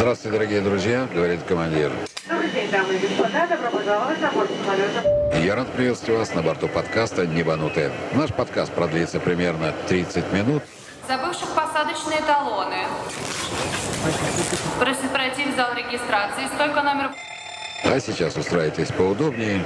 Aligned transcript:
Здравствуйте, 0.00 0.38
дорогие 0.38 0.60
друзья, 0.62 1.06
говорит 1.12 1.42
командир. 1.42 1.92
Добрый 2.26 2.50
день, 2.52 2.70
дамы 2.70 2.94
и 2.94 2.98
господа. 3.00 3.46
Добро 3.46 3.70
пожаловать 3.70 4.18
на 4.18 4.30
борт 4.30 4.50
самолета. 4.64 5.38
Я 5.44 5.54
рад 5.54 5.70
приветствовать 5.72 6.20
вас 6.20 6.34
на 6.34 6.40
борту 6.40 6.68
подкаста 6.68 7.26
«Небанутые». 7.26 7.92
Наш 8.14 8.32
подкаст 8.32 8.72
продлится 8.72 9.20
примерно 9.20 9.74
30 9.88 10.32
минут. 10.32 10.62
Забывших 11.06 11.50
посадочные 11.50 12.22
талоны. 12.26 12.76
Просит 14.78 15.10
пройти 15.12 15.44
в 15.50 15.54
зал 15.54 15.74
регистрации. 15.74 16.46
Стойка 16.54 16.80
номер... 16.80 17.10
А 17.84 18.00
сейчас 18.00 18.38
устраивайтесь 18.38 18.88
поудобнее. 18.92 19.62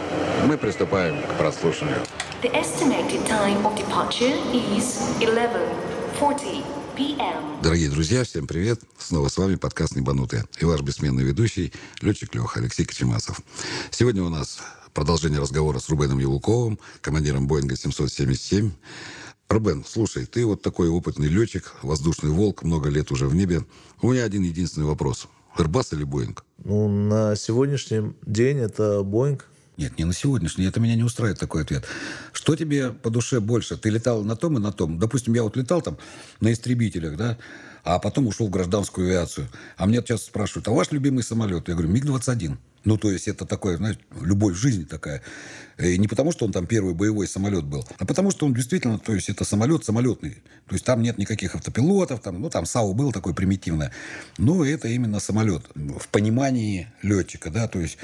Мы 0.47 0.59
приступаем 0.59 1.23
к 1.23 1.39
прослушиванию. 1.39 2.01
The 2.43 2.53
estimated 2.53 3.25
time 3.29 3.63
of 3.63 3.77
departure 3.77 4.35
is 4.53 5.01
11:40 5.21 6.41
p.m. 6.41 6.84
Дорогие 7.61 7.91
друзья, 7.91 8.23
всем 8.23 8.47
привет. 8.47 8.81
Снова 8.99 9.27
с 9.27 9.37
вами 9.37 9.57
подкаст 9.57 9.97
«Небанутые» 9.97 10.45
и 10.61 10.65
ваш 10.65 10.81
бессменный 10.83 11.25
ведущий, 11.25 11.73
летчик 12.01 12.33
Леха 12.37 12.61
Алексей 12.61 12.85
Кочемасов. 12.85 13.41
Сегодня 13.91 14.23
у 14.23 14.29
нас 14.29 14.61
продолжение 14.93 15.41
разговора 15.41 15.81
с 15.81 15.89
Рубеном 15.89 16.21
Елуковым, 16.21 16.79
командиром 17.01 17.49
Боинга 17.49 17.77
777. 17.77 18.71
Рубен, 19.49 19.85
слушай, 19.85 20.25
ты 20.25 20.47
вот 20.47 20.63
такой 20.63 20.89
опытный 20.89 21.27
летчик, 21.27 21.75
воздушный 21.83 22.31
волк, 22.31 22.63
много 22.63 22.91
лет 22.91 23.11
уже 23.11 23.27
в 23.27 23.35
небе. 23.35 23.65
У 24.01 24.13
меня 24.13 24.23
один 24.23 24.43
единственный 24.43 24.87
вопрос. 24.87 25.27
Airbus 25.59 25.97
или 25.97 26.05
Боинг? 26.05 26.45
Ну, 26.63 26.89
на 26.89 27.35
сегодняшний 27.35 28.15
день 28.25 28.59
это 28.59 29.03
Боинг. 29.03 29.49
Нет, 29.77 29.99
не 29.99 30.05
на 30.05 30.13
сегодняшний. 30.13 30.67
Это 30.67 30.79
меня 30.79 30.95
не 30.95 31.03
устраивает 31.03 31.41
такой 31.41 31.63
ответ. 31.63 31.85
Что 32.33 32.55
тебе 32.55 32.91
по 32.91 33.11
душе 33.11 33.41
больше? 33.41 33.77
Ты 33.77 33.91
летал 33.91 34.23
на 34.23 34.37
том 34.37 34.57
и 34.57 34.61
на 34.61 34.73
том. 34.73 34.99
Допустим, 34.99 35.35
я 35.35 35.43
вот 35.43 35.57
летал 35.57 35.83
там 35.83 35.99
на 36.41 36.53
истребителях, 36.53 37.17
да, 37.17 37.37
а 37.83 37.99
потом 37.99 38.27
ушел 38.27 38.47
в 38.47 38.51
гражданскую 38.51 39.09
авиацию. 39.09 39.49
А 39.77 39.87
мне 39.87 40.03
часто 40.03 40.27
спрашивают, 40.27 40.69
а 40.69 40.71
ваш 40.71 40.93
любимый 40.93 41.25
самолет? 41.25 41.69
Я 41.69 41.75
говорю, 41.75 41.91
МиГ-21. 41.91 42.57
Ну, 42.85 42.99
то 42.99 43.11
есть, 43.11 43.29
это 43.29 43.47
такое, 43.47 43.79
знаете, 43.79 44.01
любовь 44.21 44.55
в 44.55 44.59
жизни 44.59 44.85
такая. 44.85 45.23
И 45.79 45.97
не 45.97 46.07
потому, 46.07 46.33
что 46.33 46.45
он 46.45 46.53
там 46.53 46.67
первый 46.67 46.93
боевой 46.93 47.27
самолет 47.27 47.65
был, 47.65 47.87
а 47.99 48.05
потому, 48.05 48.31
что 48.31 48.45
он 48.45 48.53
действительно, 48.53 48.99
то 48.99 49.15
есть, 49.15 49.31
это 49.31 49.45
самолет 49.45 49.85
самолетный. 49.85 50.43
То 50.67 50.75
есть, 50.75 50.85
там 50.85 51.03
нет 51.03 51.17
никаких 51.17 51.55
автопилотов, 51.55 52.21
там, 52.21 52.41
ну, 52.41 52.51
там 52.51 52.67
САУ 52.67 52.93
был 52.93 53.11
такой 53.11 53.35
примитивное. 53.35 53.91
Но 54.37 54.65
это 54.65 54.89
именно 54.89 55.19
самолет 55.19 55.63
в 55.75 56.09
понимании 56.09 56.89
летчика, 57.03 57.51
да, 57.51 57.69
то 57.69 57.81
есть, 57.81 57.97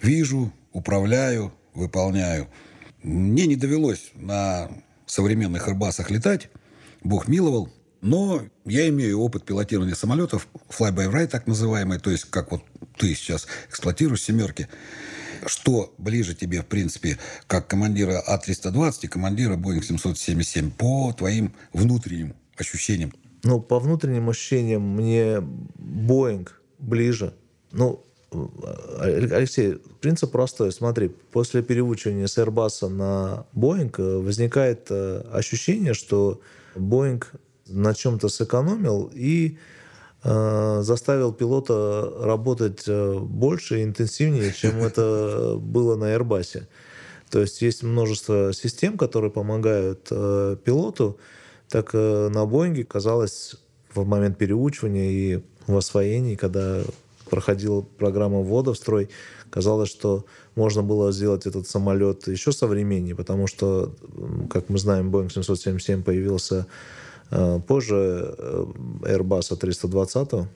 вижу, 0.00 0.52
управляю, 0.78 1.52
выполняю. 1.74 2.48
Мне 3.02 3.46
не 3.46 3.56
довелось 3.56 4.10
на 4.14 4.70
современных 5.06 5.68
Airbus'ах 5.68 6.10
летать, 6.10 6.50
бог 7.02 7.28
миловал, 7.28 7.70
но 8.00 8.42
я 8.64 8.88
имею 8.88 9.20
опыт 9.20 9.44
пилотирования 9.44 9.94
самолетов, 9.94 10.48
fly-by-wire 10.68 11.26
так 11.26 11.46
называемый, 11.46 11.98
то 11.98 12.10
есть 12.10 12.24
как 12.24 12.52
вот 12.52 12.62
ты 12.96 13.14
сейчас 13.14 13.46
эксплуатируешь 13.68 14.22
семерки. 14.22 14.68
Что 15.46 15.94
ближе 15.98 16.34
тебе, 16.34 16.62
в 16.62 16.66
принципе, 16.66 17.18
как 17.46 17.68
командира 17.68 18.20
А-320 18.26 18.92
и 19.02 19.06
командира 19.06 19.56
Boeing 19.56 19.82
777 19.82 20.72
по 20.72 21.12
твоим 21.12 21.54
внутренним 21.72 22.34
ощущениям? 22.56 23.12
Ну, 23.44 23.60
по 23.60 23.78
внутренним 23.78 24.28
ощущениям 24.28 24.82
мне 24.82 25.40
Боинг 25.40 26.60
ближе. 26.78 27.34
Ну, 27.70 28.04
Алексей, 28.30 29.78
принцип 30.00 30.32
простой. 30.32 30.70
Смотри, 30.72 31.08
после 31.08 31.62
переучивания 31.62 32.26
с 32.26 32.36
Airbus 32.36 32.88
на 32.88 33.46
Boeing 33.54 34.20
возникает 34.22 34.90
ощущение, 34.90 35.94
что 35.94 36.40
Boeing 36.74 37.24
на 37.66 37.94
чем-то 37.94 38.28
сэкономил 38.28 39.10
и 39.14 39.58
э, 40.24 40.80
заставил 40.82 41.32
пилота 41.32 42.12
работать 42.20 42.84
больше 42.86 43.80
и 43.80 43.84
интенсивнее, 43.84 44.52
чем 44.52 44.78
это 44.82 45.56
было 45.58 45.96
на 45.96 46.14
Airbus. 46.14 46.66
То 47.30 47.40
есть 47.40 47.62
есть 47.62 47.82
множество 47.82 48.52
систем, 48.52 48.96
которые 48.96 49.30
помогают 49.30 50.08
э, 50.10 50.56
пилоту, 50.64 51.18
так 51.68 51.90
э, 51.92 52.28
на 52.28 52.46
Боинге 52.46 52.84
казалось 52.84 53.56
в 53.92 54.06
момент 54.06 54.38
переучивания 54.38 55.10
и 55.10 55.42
в 55.66 55.76
освоении, 55.76 56.34
когда 56.34 56.82
проходила 57.28 57.82
программа 57.82 58.40
ввода 58.40 58.72
в 58.72 58.76
строй, 58.76 59.08
казалось, 59.50 59.90
что 59.90 60.24
можно 60.54 60.82
было 60.82 61.12
сделать 61.12 61.46
этот 61.46 61.68
самолет 61.68 62.26
еще 62.28 62.52
современнее, 62.52 63.14
потому 63.14 63.46
что, 63.46 63.94
как 64.50 64.68
мы 64.68 64.78
знаем, 64.78 65.10
Boeing 65.10 65.30
777 65.30 66.02
появился 66.02 66.66
позже 67.66 68.34
Airbus 69.02 69.52
A320. 69.52 70.46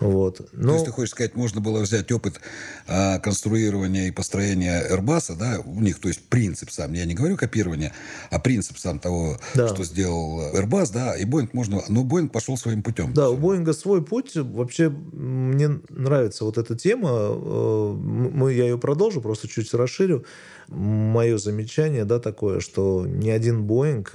Вот. 0.00 0.48
Но... 0.52 0.68
То 0.68 0.74
есть 0.74 0.84
ты 0.86 0.92
хочешь 0.92 1.10
сказать, 1.10 1.34
можно 1.34 1.60
было 1.60 1.80
взять 1.80 2.10
опыт 2.10 2.40
а, 2.88 3.18
конструирования 3.18 4.08
и 4.08 4.10
построения 4.10 4.82
Airbus, 4.90 5.36
да, 5.38 5.60
у 5.64 5.80
них, 5.80 5.98
то 6.00 6.08
есть 6.08 6.22
принцип 6.28 6.70
сам, 6.70 6.92
я 6.94 7.04
не 7.04 7.14
говорю 7.14 7.36
копирование, 7.36 7.92
а 8.30 8.38
принцип 8.38 8.78
сам 8.78 8.98
того, 8.98 9.38
да. 9.54 9.68
что 9.68 9.84
сделал 9.84 10.54
Airbus, 10.54 10.90
да, 10.92 11.16
и 11.16 11.24
Boeing 11.24 11.50
можно, 11.52 11.82
но 11.88 12.02
Boeing 12.02 12.28
пошел 12.28 12.56
своим 12.56 12.82
путем. 12.82 13.12
Да, 13.12 13.28
у 13.30 13.36
Боинга 13.36 13.72
свой 13.72 14.04
путь. 14.04 14.36
Вообще 14.36 14.88
мне 14.88 15.80
нравится 15.88 16.44
вот 16.44 16.58
эта 16.58 16.76
тема. 16.76 17.34
Мы, 17.34 18.52
я 18.54 18.64
ее 18.64 18.78
продолжу, 18.78 19.20
просто 19.20 19.48
чуть 19.48 19.72
расширю. 19.74 20.24
Мое 20.68 21.36
замечание, 21.38 22.04
да, 22.04 22.20
такое, 22.20 22.60
что 22.60 23.04
ни 23.06 23.28
один 23.28 23.64
Боинг 23.64 24.12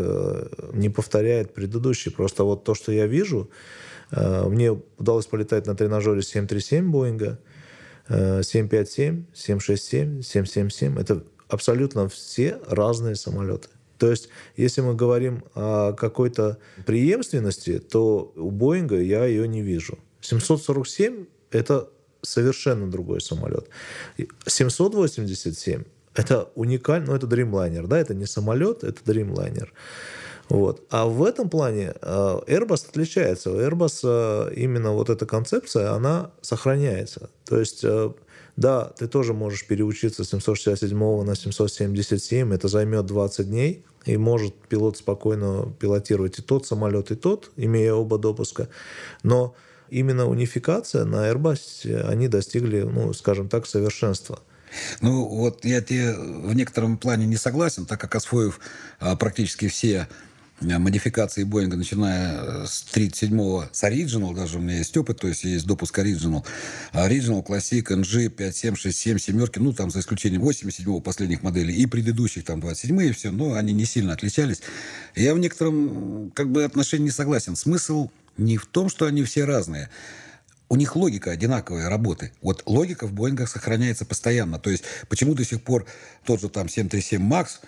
не 0.73 0.89
повторяет 0.89 1.53
предыдущий. 1.53 2.11
Просто 2.11 2.43
вот 2.43 2.63
то, 2.63 2.75
что 2.75 2.91
я 2.91 3.07
вижу, 3.07 3.49
мне 4.11 4.71
удалось 4.97 5.25
полетать 5.25 5.65
на 5.65 5.75
тренажере 5.75 6.21
737 6.21 6.91
Боинга, 6.91 7.39
757, 8.07 9.25
767, 9.33 10.21
777. 10.21 10.99
Это 10.99 11.23
абсолютно 11.47 12.07
все 12.09 12.59
разные 12.67 13.15
самолеты. 13.15 13.69
То 13.97 14.11
есть, 14.11 14.29
если 14.57 14.81
мы 14.81 14.93
говорим 14.93 15.43
о 15.55 15.93
какой-то 15.93 16.57
преемственности, 16.85 17.79
то 17.79 18.33
у 18.35 18.51
Боинга 18.51 18.99
я 18.99 19.25
ее 19.25 19.47
не 19.47 19.61
вижу. 19.61 19.97
747— 20.21 21.25
это 21.51 21.89
совершенно 22.21 22.89
другой 22.89 23.21
самолет. 23.21 23.69
787— 24.45 25.83
это 26.13 26.49
уникальный, 26.55 27.07
ну, 27.07 27.15
это 27.15 27.27
Dreamliner, 27.27 27.87
да, 27.87 27.99
это 27.99 28.13
не 28.13 28.25
самолет, 28.25 28.83
это 28.83 29.01
Dreamliner. 29.03 29.69
Вот. 30.49 30.83
А 30.89 31.05
в 31.07 31.23
этом 31.23 31.49
плане 31.49 31.93
Airbus 32.01 32.87
отличается. 32.89 33.51
У 33.51 33.55
Airbus 33.55 34.53
именно 34.53 34.91
вот 34.91 35.09
эта 35.09 35.25
концепция, 35.25 35.91
она 35.91 36.31
сохраняется. 36.41 37.29
То 37.45 37.59
есть, 37.59 37.83
да, 38.55 38.85
ты 38.85 39.07
тоже 39.07 39.33
можешь 39.33 39.65
переучиться 39.65 40.23
с 40.23 40.29
767 40.29 41.23
на 41.23 41.35
777, 41.35 42.53
это 42.53 42.67
займет 42.67 43.05
20 43.05 43.49
дней, 43.49 43.85
и 44.05 44.17
может 44.17 44.55
пилот 44.67 44.97
спокойно 44.97 45.73
пилотировать 45.79 46.39
и 46.39 46.41
тот 46.41 46.65
самолет, 46.65 47.11
и 47.11 47.15
тот, 47.15 47.51
имея 47.55 47.93
оба 47.93 48.17
допуска. 48.17 48.69
Но 49.23 49.55
именно 49.89 50.27
унификация 50.27 51.05
на 51.05 51.29
Airbus 51.29 52.03
они 52.03 52.27
достигли, 52.27 52.81
ну, 52.81 53.13
скажем 53.13 53.49
так, 53.49 53.65
совершенства. 53.65 54.39
Ну, 55.01 55.25
вот 55.25 55.63
я 55.63 55.81
тебе 55.81 56.13
в 56.13 56.53
некотором 56.53 56.97
плане 56.97 57.25
не 57.25 57.37
согласен, 57.37 57.85
так 57.85 57.99
как 57.99 58.15
освоив 58.15 58.59
а, 58.99 59.15
практически 59.15 59.67
все 59.67 60.07
модификации 60.61 61.43
Боинга, 61.43 61.75
начиная 61.75 62.65
с 62.65 62.85
37-го, 62.93 63.65
с 63.71 63.83
Original, 63.83 64.33
даже 64.33 64.57
у 64.57 64.61
меня 64.61 64.77
есть 64.77 64.95
опыт, 64.95 65.19
то 65.19 65.27
есть 65.27 65.43
есть 65.43 65.65
допуск 65.65 65.97
Original. 65.99 66.45
Original, 66.93 67.45
Classic, 67.45 67.83
NG, 67.83 68.29
5, 68.29 68.55
7, 68.55 68.75
6, 68.75 68.97
7, 68.97 69.17
семерки, 69.17 69.59
ну, 69.59 69.73
там, 69.73 69.91
за 69.91 69.99
исключением 69.99 70.43
87-го 70.43 71.01
последних 71.01 71.43
моделей 71.43 71.75
и 71.75 71.85
предыдущих, 71.85 72.45
там, 72.45 72.59
27-е, 72.59 73.13
все, 73.13 73.31
но 73.31 73.53
они 73.53 73.73
не 73.73 73.85
сильно 73.85 74.13
отличались. 74.13 74.61
Я 75.15 75.33
в 75.33 75.39
некотором, 75.39 76.31
как 76.31 76.49
бы, 76.49 76.63
отношении 76.63 77.05
не 77.05 77.11
согласен. 77.11 77.55
Смысл 77.55 78.09
не 78.37 78.57
в 78.57 78.65
том, 78.65 78.89
что 78.89 79.05
они 79.05 79.23
все 79.23 79.45
разные, 79.45 79.89
у 80.67 80.77
них 80.77 80.95
логика 80.95 81.31
одинаковая 81.31 81.89
работы. 81.89 82.31
Вот 82.41 82.63
логика 82.65 83.07
в 83.07 83.13
Боингах 83.13 83.49
сохраняется 83.49 84.05
постоянно. 84.05 84.57
То 84.57 84.69
есть, 84.69 84.83
почему 85.09 85.35
до 85.35 85.45
сих 85.45 85.61
пор 85.61 85.85
тот 86.25 86.41
же 86.41 86.49
там 86.49 86.69
737 86.69 87.21
MAX 87.21 87.59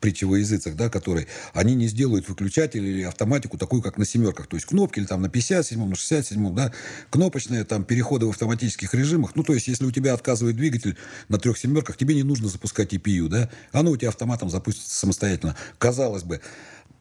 притчи 0.00 0.24
во 0.24 0.38
языцах, 0.38 0.76
да, 0.76 0.88
которые, 0.88 1.26
они 1.52 1.74
не 1.74 1.88
сделают 1.88 2.28
выключатель 2.28 2.84
или 2.84 3.02
автоматику 3.02 3.58
такую, 3.58 3.82
как 3.82 3.98
на 3.98 4.04
семерках. 4.04 4.46
То 4.46 4.56
есть 4.56 4.66
кнопки 4.66 4.98
или 4.98 5.06
там 5.06 5.22
на 5.22 5.26
57-м, 5.26 5.90
на 5.90 5.94
67-м, 5.94 6.54
да, 6.54 6.72
кнопочные 7.10 7.64
там 7.64 7.84
переходы 7.84 8.26
в 8.26 8.30
автоматических 8.30 8.94
режимах. 8.94 9.36
Ну, 9.36 9.42
то 9.42 9.54
есть, 9.54 9.68
если 9.68 9.84
у 9.84 9.90
тебя 9.90 10.14
отказывает 10.14 10.56
двигатель 10.56 10.96
на 11.28 11.38
трех 11.38 11.58
семерках, 11.58 11.96
тебе 11.96 12.14
не 12.14 12.22
нужно 12.22 12.48
запускать 12.48 12.92
EPU, 12.92 13.28
да, 13.28 13.50
оно 13.72 13.90
у 13.90 13.96
тебя 13.96 14.08
автоматом 14.08 14.50
запустится 14.50 14.94
самостоятельно. 14.96 15.56
Казалось 15.78 16.22
бы, 16.22 16.40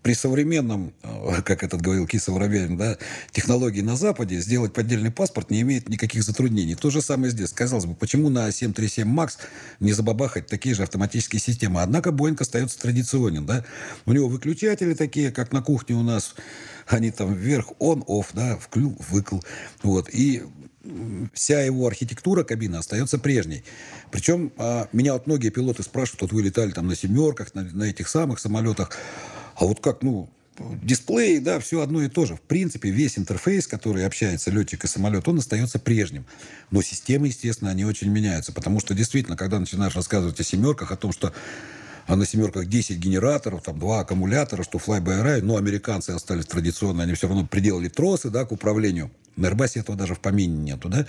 при 0.06 0.14
современном, 0.14 0.94
э, 1.02 1.42
как 1.42 1.64
этот 1.64 1.82
говорил 1.82 2.06
Киса 2.06 2.32
Воробьянин, 2.32 2.78
да, 2.78 2.96
технологии 3.32 3.82
на 3.82 3.96
Западе 3.96 4.40
сделать 4.40 4.72
поддельный 4.72 5.10
паспорт 5.10 5.50
не 5.50 5.62
имеет 5.62 5.90
никаких 5.90 6.22
затруднений. 6.22 6.76
То 6.76 6.92
же 6.92 7.02
самое 7.02 7.32
здесь. 7.32 7.52
Казалось 7.52 7.86
бы, 7.86 7.96
почему 7.96 8.30
на 8.30 8.52
737 8.52 9.08
MAX 9.08 9.38
не 9.80 9.94
забабахать 9.94 10.46
такие 10.46 10.76
же 10.76 10.84
автоматические 10.84 11.40
системы? 11.40 11.82
Однако 11.82 12.12
Боинг 12.12 12.40
остается 12.40 12.80
традиционен. 12.80 13.48
Да? 13.48 13.66
У 14.06 14.14
него 14.14 14.28
выключатели 14.28 14.94
такие, 14.94 15.32
как 15.32 15.52
на 15.52 15.64
кухне 15.64 15.96
у 15.96 16.04
нас. 16.04 16.36
Они 16.86 17.10
там 17.10 17.34
вверх, 17.34 17.72
он, 17.80 18.04
off, 18.04 18.28
да, 18.34 18.58
вклю, 18.58 18.96
выкл. 19.10 19.40
Вот. 19.82 20.08
И 20.14 20.44
вся 21.34 21.62
его 21.62 21.88
архитектура 21.88 22.44
кабины 22.44 22.76
остается 22.76 23.18
прежней. 23.18 23.64
Причем 24.12 24.54
а, 24.58 24.88
меня 24.94 25.14
вот 25.14 25.26
многие 25.26 25.50
пилоты 25.50 25.82
спрашивают, 25.82 26.22
вот 26.22 26.32
вы 26.32 26.44
летали 26.44 26.70
там 26.70 26.88
на 26.88 26.96
семерках, 26.96 27.56
на, 27.56 27.64
на 27.64 27.86
этих 27.86 28.08
самых 28.08 28.40
самолетах, 28.40 28.96
а 29.56 29.66
вот 29.66 29.80
как, 29.80 30.04
ну, 30.04 30.30
дисплей, 30.82 31.40
да, 31.40 31.60
все 31.60 31.82
одно 31.82 32.02
и 32.02 32.08
то 32.08 32.26
же. 32.26 32.36
В 32.36 32.42
принципе, 32.42 32.90
весь 32.90 33.18
интерфейс, 33.18 33.68
который 33.68 34.06
общается 34.06 34.52
летчик 34.52 34.84
и 34.84 34.88
самолет, 34.88 35.28
он 35.28 35.40
остается 35.40 35.80
прежним. 35.80 36.26
Но 36.72 36.82
системы, 36.82 37.28
естественно, 37.28 37.72
они 37.72 37.86
очень 37.86 38.10
меняются. 38.10 38.54
Потому 38.54 38.80
что 38.80 38.94
действительно, 38.94 39.38
когда 39.38 39.60
начинаешь 39.60 39.96
рассказывать 39.96 40.40
о 40.40 40.44
семерках, 40.44 40.92
о 40.92 40.96
том, 40.96 41.12
что 41.12 41.34
а 42.08 42.16
на 42.16 42.26
семерках 42.26 42.68
10 42.68 42.98
генераторов, 42.98 43.64
там 43.64 43.80
два 43.80 44.02
аккумулятора, 44.02 44.64
что 44.64 44.78
fly-by-wire, 44.78 45.42
но 45.42 45.58
американцы 45.58 46.12
остались 46.12 46.46
традиционно, 46.46 47.04
они 47.04 47.14
все 47.16 47.28
равно 47.28 47.48
приделали 47.48 47.90
тросы 47.90 48.30
да, 48.30 48.46
к 48.46 48.52
управлению. 48.52 49.10
На 49.36 49.48
Airbus 49.48 49.80
этого 49.80 49.98
даже 49.98 50.14
в 50.14 50.20
помине 50.20 50.56
нету. 50.56 50.88
Да? 50.88 51.08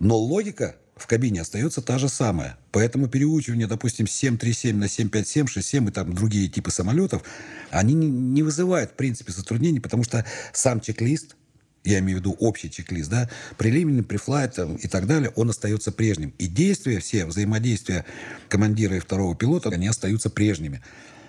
Но 0.00 0.18
логика 0.18 0.74
в 0.96 1.06
кабине 1.06 1.42
остается 1.42 1.82
та 1.82 1.98
же 1.98 2.08
самая. 2.08 2.56
Поэтому 2.72 3.06
переучивание, 3.08 3.66
допустим, 3.66 4.06
737 4.06 4.76
на 4.76 4.88
757, 4.88 5.46
67 5.46 5.88
и 5.88 5.92
там 5.92 6.12
другие 6.14 6.48
типы 6.48 6.70
самолетов, 6.70 7.22
они 7.70 7.94
не, 7.94 8.42
вызывают, 8.42 8.92
в 8.92 8.94
принципе, 8.94 9.32
затруднений, 9.32 9.80
потому 9.80 10.04
что 10.04 10.24
сам 10.52 10.80
чек-лист, 10.80 11.36
я 11.84 11.98
имею 11.98 12.18
в 12.18 12.20
виду 12.20 12.36
общий 12.40 12.70
чек-лист, 12.70 13.10
да, 13.10 13.30
прелиминный, 13.58 14.02
префлайт 14.02 14.58
и 14.58 14.88
так 14.88 15.06
далее, 15.06 15.30
он 15.36 15.50
остается 15.50 15.92
прежним. 15.92 16.32
И 16.38 16.46
действия 16.46 16.98
все, 16.98 17.26
взаимодействия 17.26 18.06
командира 18.48 18.96
и 18.96 19.00
второго 19.00 19.36
пилота, 19.36 19.68
они 19.68 19.86
остаются 19.86 20.30
прежними. 20.30 20.82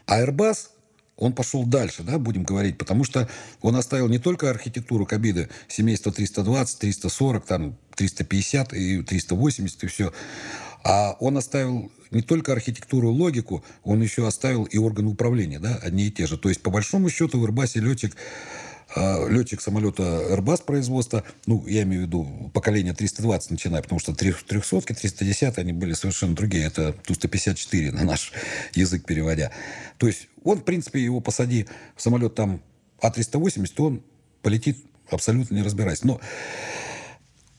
А 0.06 0.22
Airbus, 0.24 0.70
он 1.18 1.34
пошел 1.34 1.66
дальше, 1.66 2.04
да, 2.04 2.20
будем 2.20 2.44
говорить, 2.44 2.78
потому 2.78 3.04
что 3.04 3.28
он 3.62 3.76
оставил 3.76 4.08
не 4.08 4.20
только 4.20 4.50
архитектуру 4.50 5.06
кабины 5.06 5.50
семейства 5.68 6.12
320, 6.12 6.80
340, 6.80 7.46
там, 7.46 7.78
350 7.96 8.74
и 8.74 9.02
380 9.02 9.84
и 9.84 9.88
все, 9.88 10.14
а 10.84 11.18
он 11.20 11.38
оставил 11.38 11.92
не 12.12 12.22
только 12.22 12.54
архитектуру, 12.54 13.12
логику, 13.12 13.64
он 13.84 14.02
еще 14.02 14.28
оставил 14.28 14.64
и 14.64 14.78
органы 14.78 15.10
управления, 15.10 15.60
да, 15.60 15.76
одни 15.76 16.08
и 16.08 16.12
те 16.12 16.28
же. 16.28 16.38
То 16.38 16.50
есть, 16.50 16.62
по 16.62 16.70
большому 16.70 17.10
счету, 17.10 17.40
в 17.40 17.46
летчик 17.82 18.16
а, 18.16 18.20
летчик 18.96 19.62
самолета 19.62 20.04
Airbus 20.04 20.64
производства, 20.64 21.24
ну, 21.46 21.66
я 21.68 21.84
имею 21.84 22.04
в 22.04 22.06
виду 22.06 22.52
поколение 22.54 22.94
320 22.94 23.52
начиная, 23.52 23.82
потому 23.82 24.00
что 24.00 24.14
300 24.14 24.82
310 24.82 25.58
они 25.58 25.74
были 25.74 25.94
совершенно 25.94 26.36
другие. 26.36 26.66
Это 26.66 26.94
Ту-154 26.94 27.92
на 27.92 28.04
наш 28.04 28.32
язык 28.74 29.06
переводя. 29.06 29.52
То 29.98 30.08
есть 30.08 30.28
он, 30.44 30.60
в 30.60 30.64
принципе, 30.64 31.04
его 31.04 31.20
посади 31.20 31.68
в 31.96 32.02
самолет 32.02 32.36
там 32.36 32.62
А380, 33.02 33.74
он 33.78 34.04
полетит 34.42 34.78
абсолютно 35.10 35.56
не 35.56 35.62
разбираясь. 35.62 36.04
Но 36.04 36.20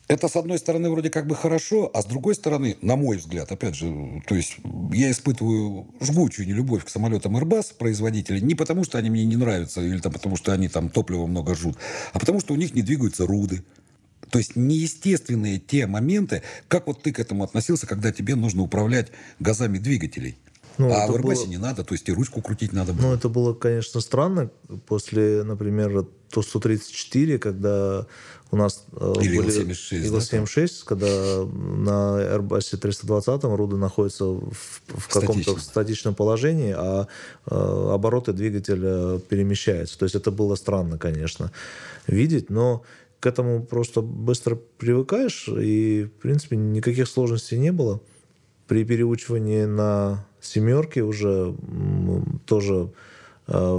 это, 0.09 0.27
с 0.27 0.35
одной 0.35 0.57
стороны, 0.57 0.89
вроде 0.89 1.11
как 1.11 1.27
бы 1.27 1.35
хорошо, 1.35 1.89
а 1.93 2.01
с 2.01 2.05
другой 2.05 2.33
стороны, 2.33 2.77
на 2.81 2.95
мой 2.95 3.17
взгляд, 3.17 3.51
опять 3.51 3.75
же, 3.75 4.21
то 4.27 4.33
есть 4.33 4.57
я 4.91 5.11
испытываю 5.11 5.87
жгучую 6.01 6.47
нелюбовь 6.47 6.83
к 6.83 6.89
самолетам 6.89 7.37
Airbus, 7.37 7.75
производителей, 7.77 8.41
не 8.41 8.55
потому, 8.55 8.83
что 8.83 8.97
они 8.97 9.11
мне 9.11 9.23
не 9.25 9.35
нравятся, 9.35 9.81
или 9.81 9.99
там, 9.99 10.11
потому, 10.11 10.35
что 10.35 10.51
они 10.51 10.67
там 10.67 10.89
топлива 10.89 11.27
много 11.27 11.53
жрут, 11.55 11.77
а 12.11 12.19
потому, 12.19 12.39
что 12.39 12.55
у 12.55 12.57
них 12.57 12.73
не 12.73 12.81
двигаются 12.81 13.27
руды. 13.27 13.63
То 14.31 14.39
есть 14.39 14.55
неестественные 14.55 15.59
те 15.59 15.85
моменты, 15.85 16.41
как 16.67 16.87
вот 16.87 17.03
ты 17.03 17.11
к 17.13 17.19
этому 17.19 17.43
относился, 17.43 17.85
когда 17.85 18.11
тебе 18.11 18.35
нужно 18.35 18.63
управлять 18.63 19.09
газами 19.39 19.77
двигателей. 19.77 20.37
Ну, 20.79 20.91
а 20.91 21.05
в 21.05 21.15
Airbus 21.15 21.21
было- 21.21 21.45
не 21.45 21.57
надо, 21.57 21.83
то 21.83 21.93
есть 21.93 22.09
и 22.09 22.11
ручку 22.11 22.41
крутить 22.41 22.73
надо 22.73 22.93
было. 22.93 23.01
Ну, 23.07 23.13
это 23.13 23.29
было, 23.29 23.53
конечно, 23.53 24.01
странно 24.01 24.49
после, 24.87 25.43
например, 25.43 26.07
Ту-134, 26.31 27.37
когда 27.39 28.05
у 28.51 28.55
нас 28.55 28.85
Или 29.21 29.37
были... 29.37 29.51
Ил-76, 29.51 29.99
да, 30.11 30.17
Ил-76, 30.17 30.69
когда 30.85 31.07
на 31.07 32.37
Airbus 32.37 32.77
320 32.77 33.43
руды 33.43 33.77
находятся 33.77 34.25
в, 34.25 34.51
в 34.87 35.07
каком-то 35.07 35.41
Статично. 35.41 35.59
статичном 35.59 36.15
положении, 36.15 36.73
а 36.75 37.07
э, 37.49 37.55
обороты 37.93 38.33
двигателя 38.33 39.19
перемещаются. 39.19 39.99
То 39.99 40.05
есть 40.05 40.15
это 40.15 40.31
было 40.31 40.55
странно, 40.55 40.97
конечно, 40.97 41.51
видеть, 42.07 42.49
но 42.49 42.83
к 43.19 43.27
этому 43.27 43.63
просто 43.63 44.01
быстро 44.01 44.57
привыкаешь, 44.77 45.47
и, 45.49 46.05
в 46.05 46.21
принципе, 46.21 46.55
никаких 46.55 47.07
сложностей 47.07 47.57
не 47.57 47.71
было. 47.71 48.01
При 48.67 48.83
переучивании 48.83 49.65
на 49.65 50.25
семерки 50.41 50.99
уже 51.01 51.55
тоже 52.45 52.91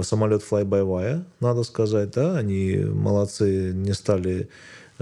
самолет 0.03 0.43
fly-by-wire, 0.49 1.23
надо 1.39 1.63
сказать, 1.63 2.11
да, 2.11 2.37
они 2.37 2.77
молодцы, 2.77 3.71
не 3.73 3.93
стали 3.93 4.49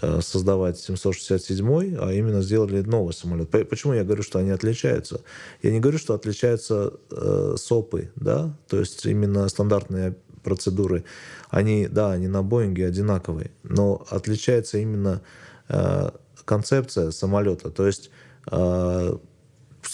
э, 0.01 0.21
создавать 0.21 0.77
767, 0.79 1.97
а 1.99 2.11
именно 2.13 2.41
сделали 2.41 2.81
новый 2.81 3.13
самолет. 3.13 3.49
По- 3.49 3.65
Почему 3.65 3.93
я 3.93 4.03
говорю, 4.03 4.23
что 4.23 4.39
они 4.39 4.51
отличаются? 4.51 5.21
Я 5.63 5.71
не 5.71 5.79
говорю, 5.79 5.97
что 5.97 6.13
отличаются 6.13 6.93
э, 7.11 7.55
СОПы, 7.57 8.11
да, 8.15 8.55
то 8.67 8.79
есть 8.79 9.05
именно 9.05 9.47
стандартные 9.49 10.15
процедуры. 10.43 11.03
Они, 11.49 11.87
да, 11.87 12.11
они 12.11 12.27
на 12.27 12.43
Боинге 12.43 12.87
одинаковые, 12.87 13.51
но 13.63 14.05
отличается 14.09 14.77
именно 14.77 15.21
э, 15.67 16.09
концепция 16.45 17.11
самолета. 17.11 17.69
То 17.71 17.87
есть 17.87 18.11
э, 18.51 19.17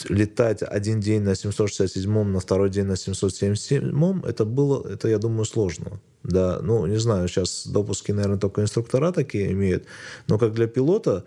летать 0.09 0.61
один 0.61 0.99
день 0.99 1.21
на 1.21 1.35
767, 1.35 2.23
на 2.23 2.39
второй 2.39 2.69
день 2.69 2.85
на 2.85 2.95
777, 2.95 4.21
это 4.25 4.45
было, 4.45 4.87
это, 4.87 5.07
я 5.07 5.17
думаю, 5.17 5.45
сложно. 5.45 5.99
Да, 6.23 6.59
ну, 6.61 6.85
не 6.85 6.97
знаю, 6.97 7.27
сейчас 7.27 7.67
допуски, 7.67 8.11
наверное, 8.11 8.39
только 8.39 8.61
инструктора 8.61 9.11
такие 9.11 9.51
имеют, 9.51 9.85
но 10.27 10.37
как 10.37 10.53
для 10.53 10.67
пилота 10.67 11.25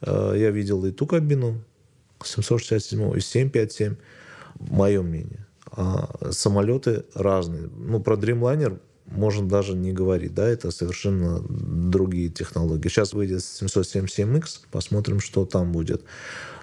э, 0.00 0.34
я 0.36 0.50
видел 0.50 0.84
и 0.84 0.92
ту 0.92 1.06
кабину 1.06 1.62
767 2.24 3.16
и 3.16 3.20
757, 3.20 3.96
мое 4.58 5.02
мнение. 5.02 5.46
А 5.70 6.30
самолеты 6.30 7.04
разные. 7.14 7.68
Ну, 7.76 8.00
про 8.00 8.16
Dreamliner 8.16 8.78
можно 9.06 9.48
даже 9.48 9.74
не 9.74 9.92
говорить, 9.92 10.34
да, 10.34 10.48
это 10.48 10.70
совершенно 10.70 11.40
другие 11.48 12.28
технологии. 12.28 12.88
Сейчас 12.88 13.12
выйдет 13.12 13.40
777X, 13.40 14.60
посмотрим, 14.70 15.20
что 15.20 15.44
там 15.44 15.72
будет. 15.72 16.02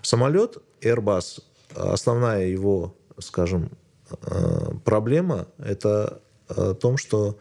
Самолет 0.02 0.58
Airbus, 0.84 1.42
основная 1.76 2.48
его, 2.48 2.96
скажем, 3.20 3.72
э, 4.12 4.72
проблема, 4.84 5.48
это 5.58 6.22
о 6.48 6.74
том, 6.74 6.98
что 6.98 7.38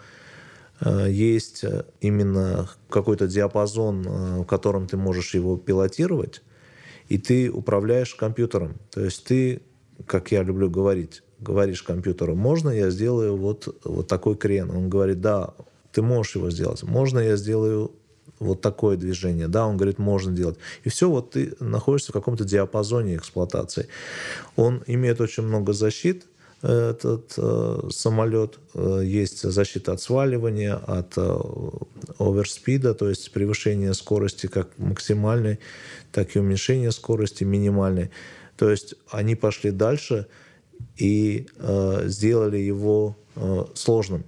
э, 0.81 1.07
есть 1.11 1.65
именно 2.01 2.71
какой-то 2.89 3.27
диапазон, 3.27 4.07
э, 4.07 4.41
в 4.41 4.45
котором 4.45 4.87
ты 4.87 4.97
можешь 4.97 5.35
его 5.35 5.57
пилотировать, 5.57 6.43
и 7.09 7.19
ты 7.19 7.51
управляешь 7.51 8.15
компьютером. 8.15 8.77
То 8.91 9.05
есть 9.05 9.25
ты, 9.25 9.63
как 10.07 10.33
я 10.33 10.43
люблю 10.43 10.71
говорить, 10.71 11.23
говоришь 11.41 11.83
компьютеру, 11.83 12.35
можно 12.35 12.71
я 12.71 12.91
сделаю 12.91 13.37
вот, 13.37 13.81
вот 13.85 14.09
такой 14.09 14.37
крен? 14.37 14.71
Он 14.71 14.89
говорит, 14.89 15.21
да, 15.21 15.55
ты 15.93 16.01
можешь 16.01 16.37
его 16.37 16.51
сделать. 16.51 16.83
Можно 16.83 17.19
я 17.19 17.37
сделаю 17.37 17.93
вот 18.39 18.61
такое 18.61 18.97
движение? 18.97 19.49
Да, 19.49 19.67
он 19.67 19.77
говорит, 19.77 19.99
можно 19.99 20.33
делать. 20.35 20.59
И 20.85 20.89
все, 20.89 21.09
вот 21.09 21.33
ты 21.33 21.55
находишься 21.61 22.13
в 22.13 22.15
каком-то 22.15 22.45
диапазоне 22.45 23.17
эксплуатации. 23.17 23.89
Он 24.57 24.83
имеет 24.87 25.21
очень 25.21 25.45
много 25.45 25.73
защит, 25.73 26.27
этот 26.63 27.35
э, 27.37 27.89
самолет. 27.91 28.59
Э, 28.75 29.03
есть 29.05 29.43
защита 29.43 29.93
от 29.93 30.01
сваливания, 30.01 30.75
от 30.75 31.15
э, 31.17 31.39
оверспида, 32.19 32.95
то 32.95 33.09
есть 33.09 33.33
превышения 33.33 33.93
скорости 33.95 34.47
как 34.47 34.79
максимальной, 34.79 35.59
так 36.13 36.37
и 36.37 36.39
уменьшения 36.39 36.93
скорости 36.93 37.43
минимальной. 37.43 38.11
То 38.57 38.71
есть 38.71 38.95
они 39.11 39.35
пошли 39.35 39.73
дальше 39.73 40.27
и 40.97 41.49
э, 41.59 42.03
сделали 42.07 42.59
его 42.59 43.17
э, 43.35 43.65
сложным. 43.75 44.25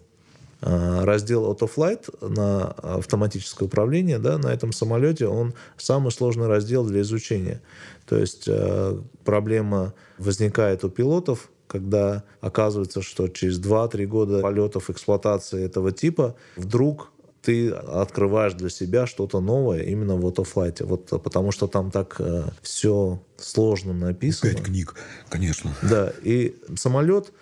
Э, 0.66 1.04
Раздел 1.04 1.52
Autoflight 1.52 2.26
на 2.26 2.68
автоматическое 2.68 3.66
управление 3.66 4.18
да, 4.18 4.38
на 4.38 4.49
этом 4.49 4.73
самолете, 4.73 5.26
он 5.26 5.52
самый 5.76 6.11
сложный 6.11 6.47
раздел 6.47 6.87
для 6.87 7.02
изучения. 7.02 7.61
То 8.06 8.16
есть 8.16 8.44
э, 8.47 8.99
проблема 9.25 9.92
возникает 10.16 10.83
у 10.83 10.88
пилотов, 10.88 11.50
когда 11.66 12.25
оказывается, 12.40 13.02
что 13.02 13.28
через 13.28 13.61
2-3 13.61 14.06
года 14.06 14.40
полетов 14.40 14.88
эксплуатации 14.88 15.62
этого 15.62 15.92
типа 15.92 16.35
вдруг 16.56 17.11
ты 17.42 17.68
открываешь 17.71 18.54
для 18.54 18.71
себя 18.71 19.06
что-то 19.06 19.40
новое 19.40 19.83
именно 19.83 20.16
в 20.16 20.25
Autoflight. 20.25 20.83
Вот, 20.87 21.09
потому 21.23 21.52
что 21.52 21.66
там 21.66 21.90
так 21.90 22.16
э, 22.21 22.44
все 22.62 23.21
сложно 23.37 23.92
написано. 23.92 24.52
Пять 24.52 24.62
книг, 24.62 24.94
конечно. 25.28 25.75
Да, 25.83 26.11
и 26.23 26.56
самолет 26.75 27.28
э, 27.28 27.33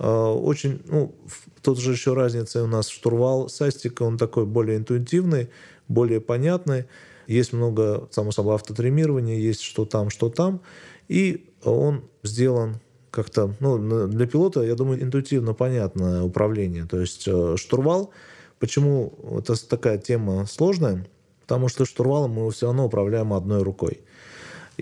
очень, 0.00 0.80
ну, 0.86 1.14
тут 1.62 1.78
же 1.78 1.92
еще 1.92 2.14
разница 2.14 2.64
у 2.64 2.66
нас 2.66 2.88
штурвал 2.88 3.48
Састика, 3.48 4.02
он 4.02 4.16
такой 4.16 4.46
более 4.46 4.78
интуитивный, 4.78 5.50
более 5.88 6.20
понятный. 6.20 6.86
Есть 7.26 7.52
много, 7.52 8.08
само 8.10 8.32
собой, 8.32 8.54
автотремирования, 8.54 9.38
есть 9.38 9.60
что 9.60 9.84
там, 9.84 10.10
что 10.10 10.30
там. 10.30 10.62
И 11.08 11.52
он 11.62 12.04
сделан 12.22 12.76
как-то, 13.10 13.54
ну, 13.60 14.08
для 14.08 14.26
пилота, 14.26 14.62
я 14.62 14.74
думаю, 14.74 15.02
интуитивно 15.02 15.52
понятное 15.52 16.22
управление. 16.22 16.86
То 16.86 17.00
есть 17.00 17.24
э, 17.26 17.56
штурвал, 17.56 18.10
почему 18.58 19.14
это 19.38 19.54
такая 19.68 19.98
тема 19.98 20.46
сложная, 20.46 21.06
потому 21.42 21.68
что 21.68 21.84
штурвалом 21.84 22.32
мы 22.32 22.50
все 22.52 22.66
равно 22.66 22.86
управляем 22.86 23.32
одной 23.32 23.62
рукой. 23.62 24.00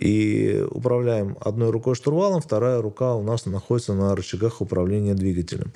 И 0.00 0.64
управляем 0.70 1.36
одной 1.40 1.70
рукой 1.70 1.94
штурвалом, 1.94 2.40
вторая 2.40 2.80
рука 2.80 3.14
у 3.14 3.22
нас 3.22 3.46
находится 3.46 3.94
на 3.94 4.14
рычагах 4.14 4.60
управления 4.60 5.14
двигателем. 5.14 5.72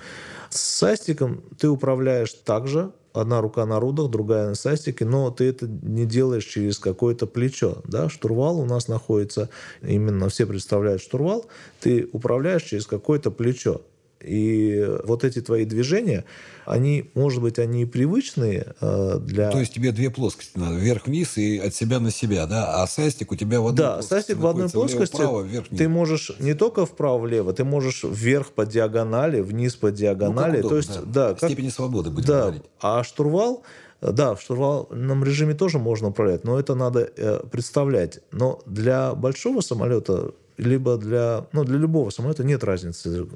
С 0.51 0.61
састиком 0.61 1.43
ты 1.59 1.69
управляешь 1.69 2.33
также, 2.33 2.93
одна 3.13 3.41
рука 3.41 3.67
на 3.67 3.81
рудах, 3.81 4.11
другая 4.11 4.49
на 4.49 4.55
састике, 4.55 5.05
но 5.05 5.31
ты 5.31 5.45
это 5.45 5.67
не 5.67 6.07
делаешь 6.07 6.45
через 6.45 6.79
какое-то 6.79 7.27
плечо. 7.27 7.83
Да? 7.85 8.09
Штурвал 8.09 8.61
у 8.61 8.65
нас 8.65 8.89
находится, 8.89 9.49
именно 9.83 10.29
все 10.29 10.47
представляют 10.47 11.03
штурвал, 11.03 11.47
ты 11.81 12.09
управляешь 12.13 12.63
через 12.63 12.87
какое-то 12.87 13.31
плечо. 13.31 13.83
И 14.25 14.85
вот 15.05 15.25
эти 15.25 15.41
твои 15.41 15.65
движения, 15.65 16.25
они, 16.65 17.11
может 17.15 17.43
быть, 17.43 17.59
они 17.59 17.87
привычные 17.87 18.75
э, 18.81 19.19
для... 19.21 19.51
То 19.51 19.61
есть 19.61 19.75
тебе 19.75 19.93
две 19.93 20.11
плоскости 20.11 20.57
надо, 20.57 20.77
вверх-вниз 20.77 21.37
и 21.37 21.59
от 21.59 21.75
себя 21.75 22.01
на 22.01 22.11
себя, 22.11 22.47
да? 22.47 22.83
А 22.83 22.87
састик 22.87 23.33
у 23.33 23.37
тебя 23.37 23.61
в 23.61 23.67
одной 23.67 23.85
да, 23.85 23.93
плоскости 23.95 24.15
састик 24.15 24.39
в 24.39 24.47
одной 24.47 24.69
плоскости. 24.69 25.17
Влево, 25.17 25.43
вверх, 25.43 25.69
ты 25.69 25.89
можешь 25.89 26.33
не 26.39 26.55
только 26.55 26.87
вправо-влево, 26.87 27.53
ты 27.53 27.65
можешь 27.65 28.05
вверх 28.05 28.53
по 28.53 28.65
диагонали, 28.65 29.41
вниз 29.41 29.75
по 29.75 29.91
диагонали. 29.91 30.61
Ну, 30.61 30.69
То 30.69 30.77
есть, 30.77 30.95
да, 31.07 31.31
да 31.31 31.35
как... 31.35 31.51
степени 31.51 31.69
свободы 31.69 32.11
будем 32.11 32.27
да, 32.27 32.41
говорить. 32.43 32.63
А 32.81 33.03
штурвал, 33.03 33.65
да, 34.01 34.35
в 34.35 34.43
штурвальном 34.43 35.25
режиме 35.25 35.55
тоже 35.55 35.79
можно 35.79 36.09
управлять, 36.09 36.45
но 36.45 36.59
это 36.59 36.75
надо 36.75 37.09
э, 37.17 37.41
представлять. 37.51 38.21
Но 38.33 38.61
для 38.67 39.15
большого 39.15 39.61
самолета 39.61 40.33
либо 40.57 40.97
для, 40.97 41.47
ну, 41.53 41.65
для 41.65 41.79
любого 41.79 42.11
самолета 42.11 42.45
нет 42.45 42.65
разницы. 42.65 43.27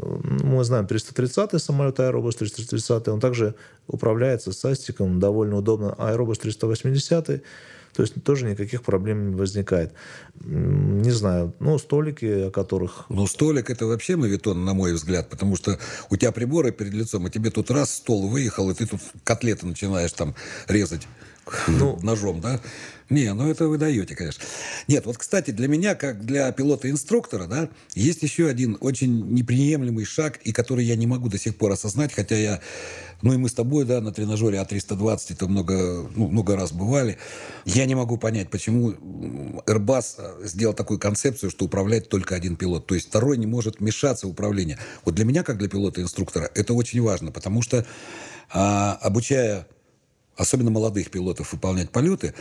Мы 0.42 0.64
знаем 0.64 0.86
330 0.86 1.60
самолет 1.62 1.98
Aerobus 1.98 2.36
330, 2.38 3.08
он 3.08 3.20
также 3.20 3.54
управляется 3.86 4.52
с 4.52 4.58
састиком, 4.58 5.18
довольно 5.20 5.56
удобно. 5.56 5.94
Aerobus 5.98 6.38
380, 6.40 7.26
то 7.26 8.02
есть 8.02 8.22
тоже 8.22 8.46
никаких 8.46 8.82
проблем 8.82 9.30
не 9.30 9.36
возникает. 9.36 9.92
Не 10.44 11.10
знаю, 11.10 11.54
ну, 11.60 11.78
столики, 11.78 12.48
о 12.48 12.50
которых... 12.50 13.06
Ну, 13.08 13.26
столик 13.26 13.70
это 13.70 13.86
вообще 13.86 14.16
мавитон, 14.16 14.64
на 14.64 14.74
мой 14.74 14.92
взгляд, 14.92 15.30
потому 15.30 15.56
что 15.56 15.78
у 16.10 16.16
тебя 16.16 16.32
приборы 16.32 16.72
перед 16.72 16.92
лицом, 16.92 17.26
и 17.26 17.30
тебе 17.30 17.50
тут 17.50 17.70
раз 17.70 17.94
стол 17.94 18.28
выехал, 18.28 18.70
и 18.70 18.74
ты 18.74 18.86
тут 18.86 19.00
котлеты 19.24 19.66
начинаешь 19.66 20.12
там 20.12 20.34
резать 20.68 21.08
ну, 21.68 21.98
ножом, 22.02 22.40
да? 22.40 22.60
Не, 23.08 23.32
ну 23.34 23.48
это 23.48 23.68
вы 23.68 23.78
даете, 23.78 24.16
конечно. 24.16 24.42
Нет, 24.88 25.06
вот, 25.06 25.16
кстати, 25.16 25.52
для 25.52 25.68
меня, 25.68 25.94
как 25.94 26.24
для 26.24 26.50
пилота-инструктора, 26.50 27.46
да, 27.46 27.68
есть 27.94 28.22
еще 28.22 28.48
один 28.48 28.76
очень 28.80 29.32
неприемлемый 29.32 30.04
шаг, 30.04 30.38
и 30.42 30.52
который 30.52 30.84
я 30.84 30.96
не 30.96 31.06
могу 31.06 31.28
до 31.28 31.38
сих 31.38 31.56
пор 31.56 31.70
осознать, 31.70 32.12
хотя 32.12 32.36
я, 32.36 32.60
ну 33.22 33.32
и 33.32 33.36
мы 33.36 33.48
с 33.48 33.54
тобой, 33.54 33.84
да, 33.84 34.00
на 34.00 34.12
тренажере 34.12 34.58
А320 34.58 35.20
это 35.30 35.46
много, 35.46 36.10
ну, 36.16 36.26
много 36.28 36.56
раз 36.56 36.72
бывали. 36.72 37.16
Я 37.64 37.86
не 37.86 37.94
могу 37.94 38.18
понять, 38.18 38.50
почему 38.50 38.90
Airbus 39.66 40.44
сделал 40.44 40.74
такую 40.74 40.98
концепцию, 40.98 41.50
что 41.50 41.66
управляет 41.66 42.08
только 42.08 42.34
один 42.34 42.56
пилот. 42.56 42.86
То 42.86 42.96
есть 42.96 43.06
второй 43.06 43.36
не 43.38 43.46
может 43.46 43.78
вмешаться 43.78 44.26
в 44.26 44.30
управление. 44.30 44.78
Вот 45.04 45.14
для 45.14 45.24
меня, 45.24 45.44
как 45.44 45.58
для 45.58 45.68
пилота-инструктора, 45.68 46.50
это 46.56 46.74
очень 46.74 47.00
важно, 47.00 47.30
потому 47.30 47.62
что 47.62 47.86
а, 48.50 48.98
обучая 49.00 49.68
особенно 50.36 50.70
молодых 50.70 51.10
пилотов, 51.10 51.52
выполнять 51.52 51.90
полеты, 51.90 52.34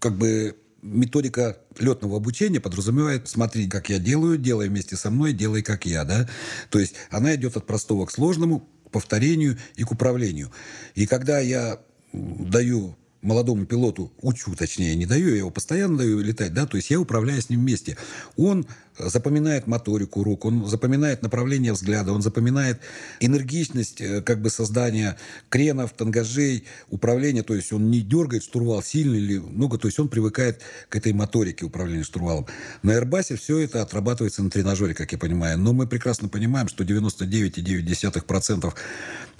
как 0.00 0.16
бы 0.16 0.56
методика 0.82 1.58
летного 1.78 2.16
обучения 2.16 2.60
подразумевает, 2.60 3.28
смотри, 3.28 3.68
как 3.68 3.88
я 3.88 3.98
делаю, 3.98 4.38
делай 4.38 4.68
вместе 4.68 4.96
со 4.96 5.10
мной, 5.10 5.32
делай 5.32 5.62
как 5.62 5.86
я, 5.86 6.04
да. 6.04 6.28
То 6.70 6.78
есть 6.78 6.94
она 7.10 7.34
идет 7.34 7.56
от 7.56 7.66
простого 7.66 8.06
к 8.06 8.10
сложному, 8.10 8.60
к 8.86 8.90
повторению 8.90 9.58
и 9.74 9.82
к 9.82 9.90
управлению. 9.90 10.52
И 10.94 11.06
когда 11.06 11.40
я 11.40 11.80
даю 12.12 12.96
молодому 13.26 13.66
пилоту, 13.66 14.12
учу, 14.22 14.54
точнее, 14.54 14.94
не 14.94 15.04
даю, 15.04 15.30
я 15.30 15.36
его 15.36 15.50
постоянно 15.50 15.98
даю 15.98 16.20
летать, 16.20 16.54
да, 16.54 16.66
то 16.66 16.76
есть 16.76 16.90
я 16.90 17.00
управляю 17.00 17.42
с 17.42 17.50
ним 17.50 17.60
вместе. 17.60 17.96
Он 18.36 18.66
запоминает 18.98 19.66
моторику 19.66 20.22
рук, 20.24 20.44
он 20.44 20.66
запоминает 20.66 21.22
направление 21.22 21.72
взгляда, 21.72 22.12
он 22.12 22.22
запоминает 22.22 22.80
энергичность 23.20 24.00
э, 24.00 24.22
как 24.22 24.40
бы 24.40 24.48
создания 24.48 25.16
кренов, 25.48 25.92
тангажей, 25.92 26.64
управления, 26.88 27.42
то 27.42 27.54
есть 27.54 27.72
он 27.72 27.90
не 27.90 28.00
дергает 28.00 28.42
штурвал 28.42 28.82
сильно 28.82 29.16
или 29.16 29.38
много, 29.38 29.76
то 29.78 29.88
есть 29.88 29.98
он 29.98 30.08
привыкает 30.08 30.62
к 30.88 30.96
этой 30.96 31.12
моторике 31.12 31.66
управления 31.66 32.04
штурвалом. 32.04 32.46
На 32.82 32.92
Airbus 32.98 33.36
все 33.36 33.58
это 33.58 33.82
отрабатывается 33.82 34.42
на 34.42 34.50
тренажере, 34.50 34.94
как 34.94 35.12
я 35.12 35.18
понимаю, 35.18 35.58
но 35.58 35.72
мы 35.72 35.86
прекрасно 35.86 36.28
понимаем, 36.28 36.68
что 36.68 36.84
99,9% 36.84 38.72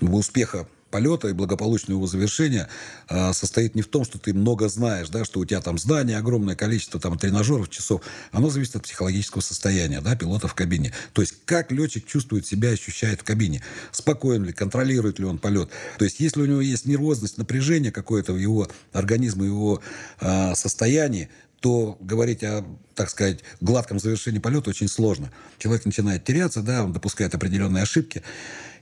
успеха 0.00 0.68
полета 0.90 1.28
и 1.28 1.32
благополучного 1.32 1.98
его 1.98 2.06
завершения 2.06 2.68
э, 3.08 3.32
состоит 3.32 3.74
не 3.74 3.82
в 3.82 3.88
том, 3.88 4.04
что 4.04 4.18
ты 4.18 4.32
много 4.32 4.68
знаешь, 4.68 5.08
да, 5.08 5.24
что 5.24 5.40
у 5.40 5.44
тебя 5.44 5.60
там 5.60 5.78
здание, 5.78 6.18
огромное 6.18 6.54
количество 6.54 7.00
там 7.00 7.18
тренажеров, 7.18 7.68
часов. 7.70 8.02
Оно 8.32 8.50
зависит 8.50 8.76
от 8.76 8.82
психологического 8.84 9.40
состояния 9.40 10.00
да, 10.00 10.16
пилота 10.16 10.48
в 10.48 10.54
кабине. 10.54 10.92
То 11.12 11.22
есть 11.22 11.34
как 11.44 11.72
летчик 11.72 12.06
чувствует 12.06 12.46
себя, 12.46 12.70
ощущает 12.70 13.20
в 13.20 13.24
кабине. 13.24 13.62
Спокоен 13.92 14.44
ли, 14.44 14.52
контролирует 14.52 15.18
ли 15.18 15.24
он 15.24 15.38
полет. 15.38 15.70
То 15.98 16.04
есть 16.04 16.20
если 16.20 16.40
у 16.40 16.46
него 16.46 16.60
есть 16.60 16.86
нервозность, 16.86 17.38
напряжение 17.38 17.92
какое-то 17.92 18.32
в 18.32 18.38
его 18.38 18.68
организме, 18.92 19.46
его 19.46 19.80
э, 20.20 20.54
состоянии, 20.54 21.28
то 21.60 21.96
говорить 22.00 22.44
о, 22.44 22.64
так 22.94 23.10
сказать, 23.10 23.40
гладком 23.60 23.98
завершении 23.98 24.38
полета 24.38 24.70
очень 24.70 24.88
сложно. 24.88 25.32
Человек 25.58 25.84
начинает 25.84 26.24
теряться, 26.24 26.62
да, 26.62 26.84
он 26.84 26.92
допускает 26.92 27.34
определенные 27.34 27.82
ошибки. 27.82 28.22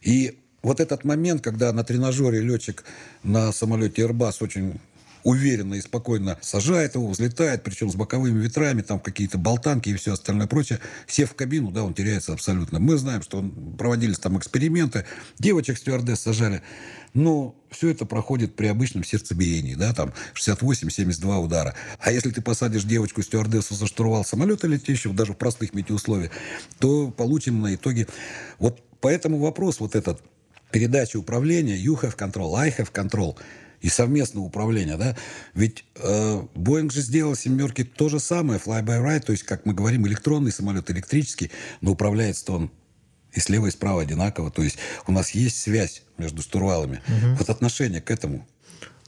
И 0.02 0.38
вот 0.64 0.80
этот 0.80 1.04
момент, 1.04 1.42
когда 1.42 1.73
на 1.73 1.85
тренажере 1.85 2.40
летчик 2.40 2.85
на 3.23 3.52
самолете 3.52 4.02
Airbus 4.02 4.37
очень 4.40 4.80
уверенно 5.23 5.75
и 5.75 5.80
спокойно 5.80 6.38
сажает 6.42 6.94
его, 6.94 7.09
взлетает, 7.09 7.62
причем 7.62 7.90
с 7.90 7.94
боковыми 7.94 8.42
ветрами, 8.42 8.83
там 8.83 9.00
какие-то 9.00 9.38
болтанки 9.38 9.88
и 9.88 9.94
все 9.94 10.12
остальное 10.12 10.47
прочее. 10.47 10.80
Сев 11.06 11.30
в 11.30 11.35
кабину, 11.35 11.71
да, 11.71 11.83
он 11.83 11.94
теряется 11.94 12.33
абсолютно. 12.33 12.78
Мы 12.78 12.97
знаем, 12.99 13.23
что 13.23 13.42
проводились 13.78 14.18
там 14.18 14.38
эксперименты, 14.38 15.06
девочек 15.38 15.78
стюардесс 15.78 16.21
сажали, 16.21 16.62
но 17.14 17.56
все 17.71 17.88
это 17.88 18.04
проходит 18.04 18.54
при 18.54 18.66
обычном 18.66 19.02
сердцебиении, 19.02 19.75
да, 19.75 19.92
там 19.94 20.12
68-72 20.35 21.38
удара. 21.38 21.75
А 22.00 22.12
если 22.12 22.30
ты 22.30 22.42
посадишь 22.42 22.85
девочку 22.85 23.23
стюардессу 23.23 23.75
за 23.75 23.87
штурвал 23.87 24.25
самолета 24.25 24.66
летящего, 24.66 25.14
даже 25.14 25.33
в 25.33 25.37
простых 25.37 25.75
метеоусловиях, 25.75 26.33
то 26.78 27.11
получим 27.11 27.62
на 27.62 27.75
итоге... 27.75 28.06
Вот 28.59 28.83
поэтому 29.00 29.38
вопрос 29.38 29.80
вот 29.80 29.94
этот– 29.94 30.23
передачи 30.75 31.16
управления, 31.16 31.76
you 31.76 31.95
have 32.02 32.16
control, 32.16 32.57
I 32.57 32.69
have 32.71 32.93
control 32.93 33.37
и 33.81 33.88
совместного 33.88 34.45
управления, 34.45 34.97
да, 34.97 35.16
ведь 35.54 35.85
э, 35.95 36.43
Боинг 36.57 36.93
же 36.93 37.00
сделал 37.00 37.37
семерки 37.37 37.85
то 37.85 38.09
же 38.09 38.19
самое, 38.19 38.59
fly-by-ride, 38.59 39.21
то 39.21 39.31
есть, 39.31 39.45
как 39.45 39.66
мы 39.66 39.73
говорим, 39.73 40.04
электронный 40.09 40.50
самолет, 40.50 40.90
электрический, 40.90 41.52
но 41.81 41.93
управляется 41.93 42.52
он 42.52 42.73
и 43.33 43.38
слева, 43.38 43.69
и 43.69 43.71
справа 43.71 44.02
одинаково, 44.02 44.50
то 44.50 44.62
есть 44.62 44.78
у 45.07 45.12
нас 45.12 45.31
есть 45.31 45.61
связь 45.61 46.02
между 46.19 46.43
штурвалами. 46.43 47.00
Угу. 47.07 47.37
Вот 47.38 47.50
отношение 47.50 48.00
к 48.00 48.11
этому. 48.11 48.45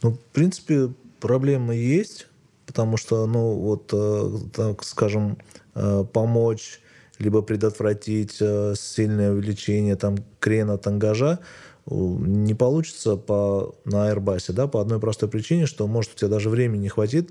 Ну, 0.03 0.13
в 0.13 0.21
принципе, 0.33 0.93
проблемы 1.19 1.75
есть, 1.75 2.29
потому 2.65 2.97
что, 2.97 3.27
ну, 3.27 3.57
вот, 3.57 3.91
э, 3.93 4.39
так 4.55 4.85
скажем, 4.85 5.39
э, 5.75 6.05
помочь 6.13 6.81
либо 7.19 7.43
предотвратить 7.43 8.39
э, 8.41 8.75
сильное 8.77 9.33
увеличение 9.33 9.97
там, 9.97 10.17
крена 10.41 10.79
тангажа, 10.79 11.41
не 11.89 12.55
получится 12.55 13.17
по, 13.17 13.77
на 13.85 14.11
Airbus, 14.13 14.53
да, 14.53 14.67
по 14.67 14.81
одной 14.81 14.99
простой 14.99 15.29
причине, 15.29 15.67
что, 15.67 15.87
может, 15.87 16.15
у 16.15 16.17
тебя 16.17 16.29
даже 16.29 16.51
времени 16.51 16.83
не 16.83 16.89
хватит. 16.89 17.31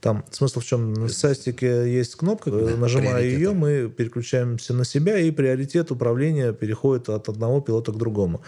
Там 0.00 0.24
смысл 0.30 0.60
в 0.60 0.64
чем? 0.64 0.94
На 0.94 1.08
састике 1.08 1.92
есть 1.92 2.14
кнопка, 2.14 2.50
да, 2.50 2.76
нажимая 2.76 3.22
ее, 3.22 3.52
мы 3.52 3.92
переключаемся 3.94 4.72
на 4.72 4.84
себя, 4.86 5.18
и 5.18 5.30
приоритет 5.30 5.90
управления 5.90 6.54
переходит 6.54 7.10
от 7.10 7.28
одного 7.28 7.60
пилота 7.60 7.92
к 7.92 7.98
другому. 7.98 8.40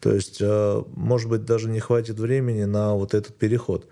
То 0.00 0.14
есть, 0.14 0.38
э, 0.40 0.82
может 0.94 1.28
быть, 1.28 1.44
даже 1.44 1.68
не 1.68 1.80
хватит 1.80 2.18
времени 2.18 2.64
на 2.64 2.94
вот 2.94 3.12
этот 3.12 3.36
переход. 3.36 3.86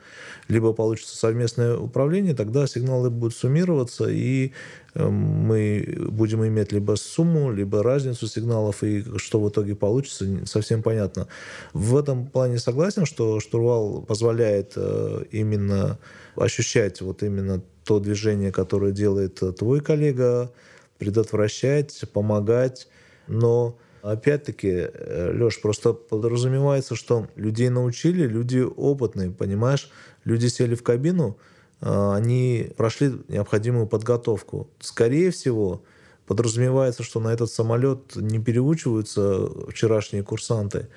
Либо 0.48 0.72
получится 0.72 1.16
совместное 1.16 1.76
управление, 1.76 2.34
тогда 2.34 2.66
сигналы 2.66 3.10
будут 3.10 3.34
суммироваться, 3.34 4.08
и 4.08 4.46
э, 4.46 4.50
мы 4.94 5.96
будем 6.08 6.46
иметь 6.46 6.72
либо 6.72 6.94
сумму, 6.96 7.52
либо 7.52 7.82
разницу 7.82 8.26
сигналов, 8.26 8.82
и 8.82 9.04
что 9.18 9.40
в 9.40 9.48
итоге 9.48 9.74
получится, 9.74 10.26
совсем 10.46 10.82
понятно. 10.82 11.28
В 11.72 11.96
этом 11.96 12.26
плане 12.26 12.58
согласен, 12.58 13.04
что 13.06 13.40
штурвал 13.40 14.02
позволяет 14.02 14.72
э, 14.76 15.24
именно 15.30 15.98
ощущать 16.36 17.00
вот 17.00 17.22
именно 17.22 17.62
то 17.84 17.98
движение, 17.98 18.52
которое 18.52 18.92
делает 18.92 19.42
твой 19.58 19.80
коллега, 19.80 20.52
предотвращать, 20.98 22.04
помогать, 22.12 22.88
но 23.26 23.76
Опять-таки, 24.04 24.68
э, 24.68 25.32
Леш, 25.32 25.62
просто 25.62 25.94
подразумевается, 25.94 26.94
что 26.94 27.26
людей 27.36 27.70
научили, 27.70 28.26
люди 28.26 28.58
опытные, 28.58 29.30
понимаешь? 29.30 29.90
Люди 30.24 30.48
сели 30.48 30.74
в 30.74 30.82
кабину, 30.82 31.38
они 31.80 32.70
прошли 32.76 33.12
необходимую 33.28 33.86
подготовку. 33.86 34.68
Скорее 34.80 35.30
всего, 35.30 35.82
подразумевается, 36.26 37.02
что 37.02 37.20
на 37.20 37.32
этот 37.32 37.50
самолет 37.50 38.16
не 38.16 38.38
переучиваются 38.38 39.48
вчерашние 39.68 40.22
курсанты. 40.22 40.88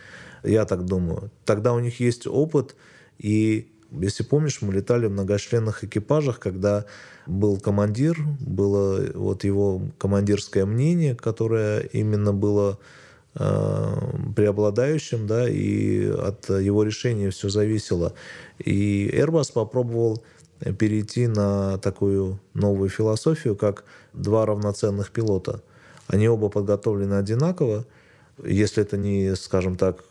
Я 0.43 0.65
так 0.65 0.85
думаю. 0.85 1.31
Тогда 1.45 1.73
у 1.73 1.79
них 1.79 1.99
есть 1.99 2.27
опыт, 2.27 2.75
и 3.17 3.69
Если 3.91 4.23
помнишь, 4.23 4.61
мы 4.61 4.73
летали 4.73 5.05
в 5.07 5.11
многочленных 5.11 5.83
экипажах, 5.83 6.39
когда 6.39 6.85
был 7.25 7.57
командир, 7.59 8.17
было 8.39 9.01
вот 9.13 9.43
его 9.43 9.81
командирское 9.97 10.65
мнение, 10.65 11.15
которое 11.15 11.79
именно 11.93 12.33
было 12.33 12.79
э, 13.35 13.95
преобладающим, 14.35 15.25
да, 15.25 15.47
и 15.49 16.05
от 16.05 16.49
его 16.49 16.83
решения 16.83 17.29
все 17.29 17.47
зависело. 17.49 18.13
И 18.59 19.09
Airbus 19.13 19.53
попробовал 19.53 20.21
перейти 20.59 21.27
на 21.27 21.77
такую 21.77 22.39
новую 22.53 22.89
философию, 22.89 23.55
как 23.55 23.83
два 24.13 24.45
равноценных 24.45 25.11
пилота. 25.11 25.61
Они 26.07 26.27
оба 26.27 26.49
подготовлены 26.49 27.15
одинаково, 27.15 27.85
если 28.43 28.83
это 28.83 28.97
не, 28.97 29.35
скажем 29.35 29.75
так, 29.75 30.03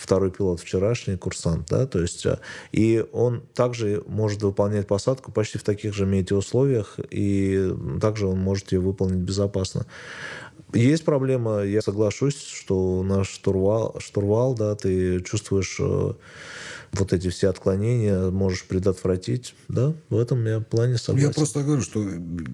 второй 0.00 0.30
пилот, 0.30 0.60
вчерашний 0.60 1.16
курсант, 1.16 1.68
да, 1.68 1.86
то 1.86 2.00
есть, 2.00 2.26
э, 2.26 2.38
и 2.72 3.04
он 3.12 3.42
также 3.54 4.02
может 4.06 4.42
выполнять 4.42 4.86
посадку 4.86 5.30
почти 5.30 5.58
в 5.58 5.62
таких 5.62 5.94
же 5.94 6.06
метеоусловиях, 6.06 6.98
и 7.10 7.72
также 8.00 8.26
он 8.26 8.38
может 8.40 8.72
ее 8.72 8.80
выполнить 8.80 9.18
безопасно. 9.18 9.86
Есть 10.72 11.04
проблема, 11.04 11.60
я 11.60 11.82
соглашусь, 11.82 12.40
что 12.42 13.02
наш 13.02 13.28
штурвал, 13.28 13.96
штурвал 13.98 14.54
да, 14.54 14.74
ты 14.74 15.20
чувствуешь 15.20 15.76
э, 15.80 16.14
вот 16.92 17.12
эти 17.12 17.28
все 17.30 17.48
отклонения 17.48 18.30
можешь 18.30 18.64
предотвратить. 18.64 19.54
Да, 19.68 19.94
в 20.08 20.18
этом 20.18 20.44
я 20.46 20.60
плане 20.60 20.98
согласен. 20.98 21.28
Я 21.28 21.34
просто 21.34 21.62
говорю, 21.62 21.82
что 21.82 22.04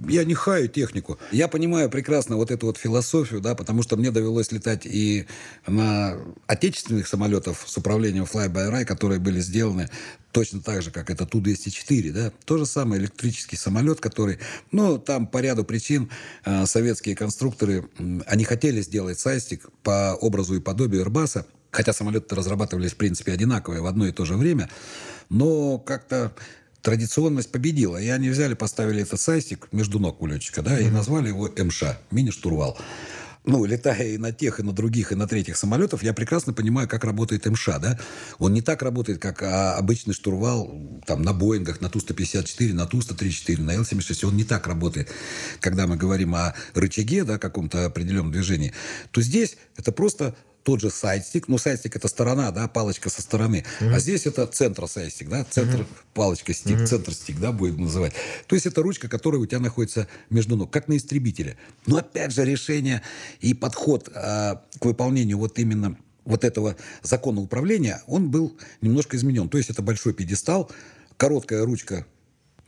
я 0.08 0.24
не 0.24 0.34
хаю 0.34 0.68
технику. 0.68 1.18
Я 1.32 1.48
понимаю 1.48 1.90
прекрасно 1.90 2.36
вот 2.36 2.50
эту 2.50 2.66
вот 2.66 2.76
философию, 2.76 3.40
да, 3.40 3.54
потому 3.54 3.82
что 3.82 3.96
мне 3.96 4.10
довелось 4.10 4.52
летать 4.52 4.84
и 4.84 5.26
на 5.66 6.18
отечественных 6.46 7.08
самолетах 7.08 7.56
с 7.66 7.76
управлением 7.76 8.24
Fly-by-Eye, 8.24 8.84
которые 8.84 9.20
были 9.20 9.40
сделаны 9.40 9.88
точно 10.32 10.60
так 10.60 10.82
же, 10.82 10.90
как 10.90 11.08
это 11.08 11.24
Ту-204, 11.24 12.12
да, 12.12 12.32
то 12.44 12.58
же 12.58 12.66
самое 12.66 13.00
электрический 13.00 13.56
самолет, 13.56 14.00
который, 14.00 14.38
ну, 14.70 14.98
там 14.98 15.26
по 15.26 15.38
ряду 15.38 15.64
причин 15.64 16.10
э, 16.44 16.66
советские 16.66 17.16
конструкторы, 17.16 17.88
э, 17.98 18.20
они 18.26 18.44
хотели 18.44 18.82
сделать 18.82 19.18
сайстик 19.18 19.70
по 19.82 20.14
образу 20.20 20.54
и 20.54 20.60
подобию 20.60 21.06
Airbus, 21.06 21.46
хотя 21.76 21.92
самолеты 21.92 22.34
разрабатывались, 22.34 22.92
в 22.92 22.96
принципе, 22.96 23.32
одинаковые 23.32 23.82
в 23.82 23.86
одно 23.86 24.06
и 24.06 24.12
то 24.12 24.24
же 24.24 24.34
время, 24.34 24.70
но 25.28 25.78
как-то 25.78 26.32
традиционность 26.80 27.52
победила. 27.52 27.98
И 27.98 28.08
они 28.08 28.30
взяли, 28.30 28.54
поставили 28.54 29.02
этот 29.02 29.20
сайстик 29.20 29.68
между 29.72 29.98
ног 29.98 30.22
у 30.22 30.26
летчика, 30.26 30.62
да, 30.62 30.78
mm-hmm. 30.78 30.88
и 30.88 30.90
назвали 30.90 31.28
его 31.28 31.50
МШ, 31.54 31.82
мини-штурвал. 32.10 32.78
Ну, 33.44 33.64
летая 33.64 34.08
и 34.08 34.18
на 34.18 34.32
тех, 34.32 34.58
и 34.58 34.62
на 34.62 34.72
других, 34.72 35.12
и 35.12 35.14
на 35.14 35.28
третьих 35.28 35.56
самолетов, 35.56 36.02
я 36.02 36.14
прекрасно 36.14 36.52
понимаю, 36.54 36.88
как 36.88 37.04
работает 37.04 37.44
МШ, 37.44 37.66
да. 37.78 37.98
Он 38.38 38.54
не 38.54 38.62
так 38.62 38.82
работает, 38.82 39.20
как 39.20 39.42
а, 39.42 39.76
обычный 39.76 40.14
штурвал 40.14 40.72
там, 41.06 41.22
на 41.22 41.32
Боингах, 41.34 41.82
на 41.82 41.90
Ту-154, 41.90 42.72
на 42.72 42.86
Ту-134, 42.86 43.60
на 43.60 43.74
Л-76. 43.74 44.26
Он 44.26 44.36
не 44.36 44.44
так 44.44 44.66
работает. 44.66 45.10
Когда 45.60 45.86
мы 45.86 45.96
говорим 45.96 46.34
о 46.34 46.54
рычаге, 46.74 47.22
да, 47.22 47.38
каком-то 47.38 47.84
определенном 47.84 48.32
движении, 48.32 48.72
то 49.10 49.20
здесь 49.20 49.58
это 49.76 49.92
просто 49.92 50.34
тот 50.66 50.80
же 50.80 50.90
сайдстик, 50.90 51.46
ну, 51.46 51.58
сайдстик 51.58 51.94
это 51.94 52.08
сторона, 52.08 52.50
да, 52.50 52.66
палочка 52.66 53.08
со 53.08 53.22
стороны, 53.22 53.64
mm-hmm. 53.78 53.94
а 53.94 54.00
здесь 54.00 54.26
это 54.26 54.48
центр 54.48 54.88
сайдстик, 54.88 55.28
да, 55.28 55.46
центр, 55.48 55.82
mm-hmm. 55.82 55.86
палочка 56.12 56.52
стик, 56.52 56.78
mm-hmm. 56.78 56.86
центр 56.86 57.14
стик, 57.14 57.38
да, 57.38 57.52
будет 57.52 57.78
называть. 57.78 58.14
То 58.48 58.56
есть 58.56 58.66
это 58.66 58.82
ручка, 58.82 59.08
которая 59.08 59.40
у 59.40 59.46
тебя 59.46 59.60
находится 59.60 60.08
между 60.28 60.56
ног, 60.56 60.72
как 60.72 60.88
на 60.88 60.96
истребителе. 60.96 61.56
Но 61.86 61.98
опять 61.98 62.32
же 62.32 62.44
решение 62.44 63.02
и 63.40 63.54
подход 63.54 64.08
э, 64.08 64.56
к 64.80 64.84
выполнению 64.84 65.38
вот 65.38 65.56
именно 65.60 65.96
вот 66.24 66.42
этого 66.42 66.74
закона 67.00 67.40
управления, 67.40 68.02
он 68.08 68.32
был 68.32 68.58
немножко 68.80 69.16
изменен. 69.16 69.48
То 69.48 69.58
есть 69.58 69.70
это 69.70 69.82
большой 69.82 70.14
пьедестал, 70.14 70.68
короткая 71.16 71.64
ручка, 71.64 72.04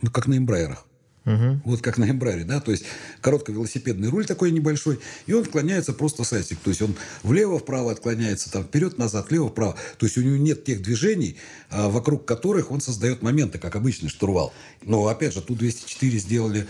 ну, 0.00 0.12
как 0.12 0.28
на 0.28 0.38
эмбрайерах. 0.38 0.86
Угу. 1.28 1.60
Вот 1.64 1.82
как 1.82 1.98
на 1.98 2.10
Эмбраере, 2.10 2.44
да, 2.44 2.60
то 2.60 2.70
есть 2.70 2.84
велосипедный 3.22 4.08
руль 4.08 4.24
такой 4.24 4.50
небольшой, 4.50 4.98
и 5.26 5.32
он 5.32 5.42
отклоняется 5.42 5.92
просто 5.92 6.24
сайсик, 6.24 6.58
то 6.58 6.70
есть 6.70 6.80
он 6.80 6.94
влево-вправо 7.22 7.92
отклоняется, 7.92 8.50
там 8.50 8.64
вперед-назад, 8.64 9.30
влево-вправо, 9.30 9.76
то 9.98 10.06
есть 10.06 10.16
у 10.16 10.22
него 10.22 10.36
нет 10.36 10.64
тех 10.64 10.82
движений, 10.82 11.36
а, 11.70 11.88
вокруг 11.90 12.24
которых 12.24 12.70
он 12.70 12.80
создает 12.80 13.22
моменты, 13.22 13.58
как 13.58 13.76
обычный 13.76 14.08
штурвал. 14.08 14.52
Но, 14.82 15.06
опять 15.06 15.34
же, 15.34 15.42
тут 15.42 15.58
204 15.58 16.18
сделали 16.18 16.66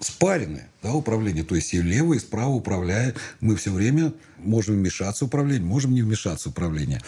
спаренное 0.00 0.68
да, 0.82 0.94
управление. 0.94 1.44
То 1.44 1.54
есть 1.54 1.74
и 1.74 1.80
влево, 1.80 2.14
и 2.14 2.18
справа 2.18 2.50
управляет. 2.50 3.16
Мы 3.40 3.54
все 3.56 3.70
время 3.70 4.14
можем 4.38 4.76
вмешаться 4.76 5.24
в 5.24 5.28
управление, 5.28 5.66
можем 5.66 5.92
не 5.92 6.02
вмешаться 6.02 6.48
в 6.48 6.52
управление. 6.52 7.02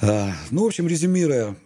А, 0.00 0.32
ну, 0.50 0.64
в 0.64 0.66
общем, 0.66 0.86
резюмируя 0.86 1.56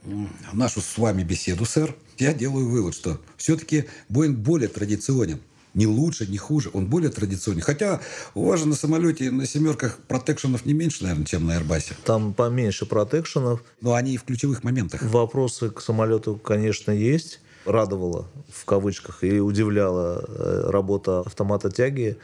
нашу 0.53 0.81
с 0.81 0.97
вами 0.97 1.23
беседу, 1.23 1.65
сэр, 1.65 1.95
я 2.23 2.33
делаю 2.33 2.69
вывод, 2.69 2.95
что 2.95 3.21
все-таки 3.37 3.85
Боинг 4.09 4.39
более 4.39 4.69
традиционен. 4.69 5.41
Не 5.75 5.87
лучше, 5.87 6.27
не 6.27 6.37
хуже, 6.37 6.71
он 6.75 6.87
более 6.87 7.11
традиционный. 7.11 7.63
Хотя 7.63 8.01
у 8.35 8.45
вас 8.45 8.61
же 8.61 8.69
на 8.69 8.75
самолете, 8.75 9.31
на 9.31 9.47
семерках 9.47 9.99
протекшенов 10.07 10.67
не 10.67 10.75
меньше, 10.75 11.03
наверное, 11.03 11.25
чем 11.25 11.47
на 11.47 11.59
Airbus. 11.59 11.95
Там 12.05 12.35
поменьше 12.35 12.85
протекшенов. 12.85 13.63
Но 13.81 13.95
они 13.95 14.15
и 14.15 14.17
в 14.19 14.25
ключевых 14.25 14.65
моментах. 14.65 15.03
Вопросы 15.03 15.71
к 15.71 15.81
самолету, 15.81 16.37
конечно, 16.37 16.91
есть. 16.91 17.41
Радовало, 17.65 18.29
в 18.53 18.65
кавычках, 18.65 19.25
и 19.25 19.41
удивляла 19.41 20.25
э, 20.27 20.71
работа 20.71 21.21
автомата 21.21 21.71
тяги 21.71 22.19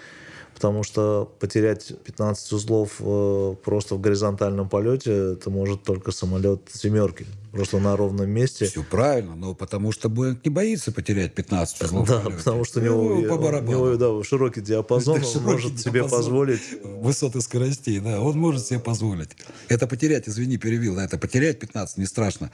потому 0.58 0.82
что 0.82 1.32
потерять 1.38 1.92
15 2.04 2.52
узлов 2.52 2.96
э, 2.98 3.54
просто 3.64 3.94
в 3.94 4.00
горизонтальном 4.00 4.68
полете, 4.68 5.34
это 5.34 5.50
может 5.50 5.84
только 5.84 6.10
самолет 6.10 6.62
семерки, 6.72 7.26
просто 7.52 7.78
на 7.78 7.96
ровном 7.96 8.28
месте. 8.28 8.66
Все 8.66 8.82
правильно, 8.82 9.36
но 9.36 9.54
потому 9.54 9.92
что 9.92 10.08
Боинг 10.08 10.44
не 10.44 10.50
боится 10.50 10.90
потерять 10.90 11.32
15 11.32 11.82
узлов 11.82 12.08
Да, 12.08 12.22
потому 12.22 12.64
что 12.64 12.80
у 12.80 12.82
него, 12.82 13.20
ну, 13.20 13.28
по 13.28 13.34
у 13.34 13.62
него 13.62 13.94
да, 13.94 14.24
широкий 14.24 14.60
диапазон, 14.60 15.22
он 15.36 15.42
может 15.44 15.78
себе 15.78 16.02
позволить. 16.02 16.60
Высоты 16.82 17.40
скоростей, 17.40 18.00
да, 18.00 18.20
он 18.20 18.36
может 18.36 18.66
себе 18.66 18.80
позволить. 18.80 19.30
Это 19.68 19.86
потерять, 19.86 20.28
извини, 20.28 20.58
перевел, 20.58 20.96
да, 20.96 21.04
это 21.04 21.18
потерять 21.18 21.60
15 21.60 21.98
не 21.98 22.06
страшно. 22.06 22.50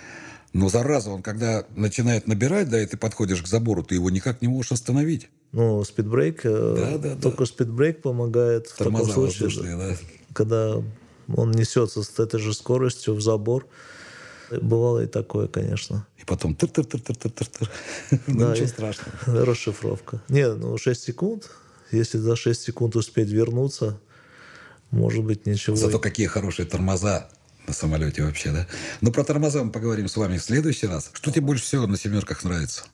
Но 0.55 0.69
зараза, 0.69 1.11
он 1.11 1.21
когда 1.21 1.67
начинает 1.75 2.29
набирать, 2.29 2.71
да, 2.71 2.81
и 2.81 2.87
ты 2.87 2.97
подходишь 2.97 3.43
к 3.43 3.49
забору, 3.49 3.83
ты 3.83 3.97
его 3.97 4.09
никак 4.09 4.41
не 4.41 4.47
можешь 4.47 4.71
остановить. 4.71 5.29
Ну, 5.51 5.83
спидбрейк, 5.83 6.43
э, 6.45 6.75
да, 6.77 6.99
да, 6.99 7.17
только 7.17 7.41
да. 7.41 7.47
спидбрейк 7.47 8.03
помогает 8.03 8.69
в 8.69 8.77
Тормоза 8.77 9.09
таком 9.09 9.31
случае, 9.31 9.77
да. 9.77 9.97
когда 10.33 10.77
он 11.35 11.51
несется 11.51 12.05
с 12.05 12.21
этой 12.21 12.39
же 12.39 12.55
скоростью 12.55 13.15
в 13.15 13.21
забор. 13.21 13.67
Бывало 14.51 15.03
и 15.03 15.07
такое, 15.07 15.49
конечно. 15.49 16.07
И 16.19 16.25
потом 16.25 16.55
тыр 16.55 16.69
тыр 16.69 16.85
тыр 16.85 17.01
тыр 17.01 17.17
тыр 17.17 17.33
тыр 17.33 17.47
тыр 17.49 17.71
Ну, 18.29 18.53
ничего 18.53 18.69
страшного. 18.69 19.17
Расшифровка. 19.45 20.23
Не, 20.29 20.53
ну 20.55 20.79
6 20.79 21.03
секунд. 21.03 21.51
Если 21.91 22.19
за 22.19 22.37
6 22.37 22.61
секунд 22.61 22.95
успеть 22.95 23.31
вернуться, 23.31 23.99
может 24.93 25.25
быть, 25.25 25.47
ничего. 25.47 25.75
Зато 25.75 25.99
какие 25.99 26.27
хорошие 26.27 26.67
тормоза 26.67 27.29
на 27.67 27.73
самолете 27.73 28.23
вообще, 28.23 28.51
да? 28.51 28.67
Но 29.01 29.11
про 29.11 29.25
тормоза 29.25 29.63
мы 29.63 29.71
поговорим 29.71 30.09
с 30.09 30.17
вами 30.17 30.39
в 30.39 30.43
следующий 30.43 30.87
раз. 30.87 31.11
Что 31.13 31.31
тебе 31.31 31.43
больше 31.43 31.65
всего 31.65 31.87
на 31.87 31.97
семерках 31.97 32.45
нравится? 32.45 32.85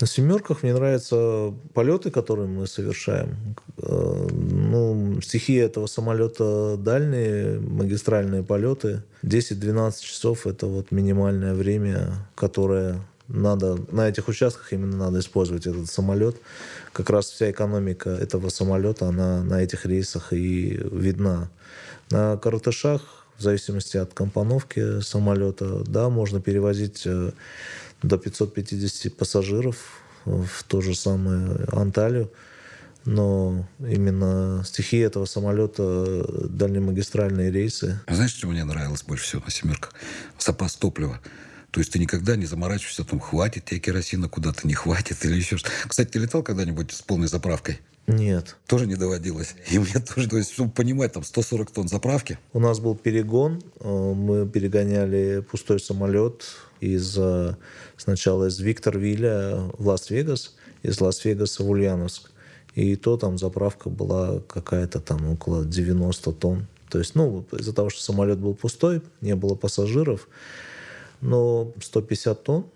На 0.00 0.06
семерках 0.06 0.62
мне 0.62 0.72
нравятся 0.74 1.52
полеты, 1.74 2.10
которые 2.10 2.46
мы 2.46 2.68
совершаем. 2.68 3.56
Э, 3.78 4.28
ну, 4.30 5.20
стихия 5.20 5.66
этого 5.66 5.86
самолета 5.86 6.76
дальние, 6.76 7.58
магистральные 7.58 8.44
полеты. 8.44 9.02
10-12 9.24 10.00
часов– 10.00 10.46
это 10.46 10.66
вот 10.66 10.92
минимальное 10.92 11.54
время, 11.54 12.28
которое 12.36 13.00
надо 13.26 13.78
на 13.90 14.08
этих 14.08 14.28
участках 14.28 14.72
именно 14.72 14.96
надо 14.96 15.18
использовать 15.18 15.66
этот 15.66 15.90
самолет. 15.90 16.36
Как 16.92 17.10
раз 17.10 17.26
вся 17.26 17.50
экономика 17.50 18.10
этого 18.10 18.50
самолета, 18.50 19.08
она 19.08 19.42
на 19.42 19.62
этих 19.62 19.84
рейсах 19.84 20.32
и 20.32 20.80
видна. 20.92 21.50
На 22.10 22.36
коротышах, 22.36 23.26
в 23.38 23.42
зависимости 23.42 23.96
от 23.96 24.12
компоновки 24.12 25.00
самолета, 25.00 25.84
да, 25.84 26.08
можно 26.08 26.40
перевозить 26.40 27.02
э, 27.06 27.32
до 28.02 28.18
550 28.18 29.16
пассажиров 29.16 30.02
в 30.24 30.64
ту 30.64 30.82
же 30.82 30.94
самую 30.94 31.66
Анталию. 31.74 32.30
Но 33.04 33.66
именно 33.78 34.62
стихия 34.66 35.06
этого 35.06 35.24
самолета 35.24 36.26
дальнемагистральные 36.48 37.50
рейсы. 37.50 38.00
А 38.06 38.14
знаешь, 38.14 38.32
что 38.32 38.48
мне 38.48 38.64
нравилось 38.64 39.02
больше 39.02 39.24
всего 39.24 39.42
на 39.44 39.50
«семерках»? 39.50 39.94
Запас 40.38 40.74
топлива. 40.74 41.18
То 41.70 41.80
есть 41.80 41.92
ты 41.92 41.98
никогда 41.98 42.36
не 42.36 42.44
заморачиваешься 42.44 43.02
о 43.02 43.04
том, 43.04 43.20
хватит 43.20 43.64
тебе 43.64 43.80
керосина 43.80 44.28
куда-то, 44.28 44.66
не 44.66 44.74
хватит 44.74 45.24
или 45.24 45.36
еще 45.36 45.56
что 45.56 45.70
Кстати, 45.86 46.08
ты 46.10 46.18
летал 46.18 46.42
когда-нибудь 46.42 46.92
с 46.92 47.02
полной 47.02 47.28
заправкой? 47.28 47.80
Нет. 48.08 48.56
Тоже 48.66 48.86
не 48.86 48.96
доводилось. 48.96 49.54
И 49.70 49.78
мне 49.78 50.00
тоже, 50.00 50.28
то 50.30 50.38
есть, 50.38 50.52
чтобы 50.52 50.70
понимать, 50.70 51.12
там 51.12 51.22
140 51.22 51.70
тонн 51.70 51.88
заправки. 51.88 52.38
У 52.54 52.58
нас 52.58 52.80
был 52.80 52.96
перегон. 52.96 53.62
Э, 53.80 54.12
мы 54.14 54.48
перегоняли 54.48 55.44
пустой 55.48 55.78
самолет 55.78 56.46
из 56.80 57.16
э, 57.18 57.54
сначала 57.98 58.46
из 58.46 58.58
Викторвилля 58.60 59.70
в 59.76 59.86
Лас-Вегас, 59.86 60.56
из 60.82 61.00
Лас-Вегаса 61.00 61.62
в 61.62 61.68
Ульяновск. 61.68 62.30
И 62.74 62.96
то 62.96 63.18
там 63.18 63.36
заправка 63.36 63.90
была 63.90 64.40
какая-то 64.40 65.00
там 65.00 65.30
около 65.30 65.66
90 65.66 66.32
тонн. 66.32 66.66
То 66.88 66.98
есть, 66.98 67.14
ну, 67.14 67.44
из-за 67.52 67.74
того, 67.74 67.90
что 67.90 68.02
самолет 68.02 68.38
был 68.38 68.54
пустой, 68.54 69.02
не 69.20 69.36
было 69.36 69.54
пассажиров, 69.54 70.28
но 71.20 71.74
150 71.78 72.42
тонн 72.42 72.66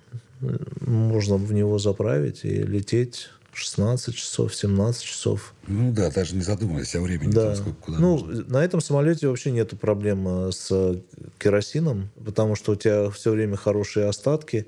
э, 0.42 0.59
можно 0.83 1.37
в 1.37 1.55
него 1.55 1.79
заправить 1.79 2.45
и 2.45 2.62
лететь 2.62 3.31
16 3.53 4.15
часов, 4.15 4.55
17 4.55 5.03
часов. 5.03 5.55
Ну 5.67 5.93
да, 5.93 6.11
даже 6.11 6.35
не 6.35 6.43
задумываясь 6.43 6.95
о 6.95 7.01
времени. 7.01 7.33
Да. 7.33 7.55
Там, 7.55 7.57
сколько, 7.57 7.81
куда 7.83 7.99
ну, 7.99 8.19
нужно. 8.19 8.45
на 8.49 8.65
этом 8.65 8.81
самолете 8.81 9.29
вообще 9.29 9.51
нет 9.51 9.79
проблем 9.79 10.27
э, 10.49 10.53
с 10.53 11.03
керосином, 11.38 12.11
потому 12.25 12.55
что 12.55 12.73
у 12.73 12.77
тебя 12.77 13.11
все 13.11 13.31
время 13.31 13.57
хорошие 13.57 14.07
остатки, 14.07 14.67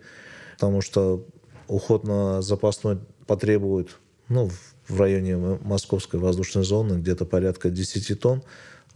потому 0.55 0.83
что 0.83 1.27
уход 1.66 2.05
на 2.05 2.42
запасной 2.42 2.99
потребует 3.27 3.97
ну, 4.29 4.51
в 4.87 5.01
районе 5.01 5.33
М- 5.33 5.61
московской 5.62 6.20
воздушной 6.20 6.64
зоны 6.64 6.94
где-то 6.99 7.25
порядка 7.25 7.70
10 7.70 8.20
тонн. 8.20 8.42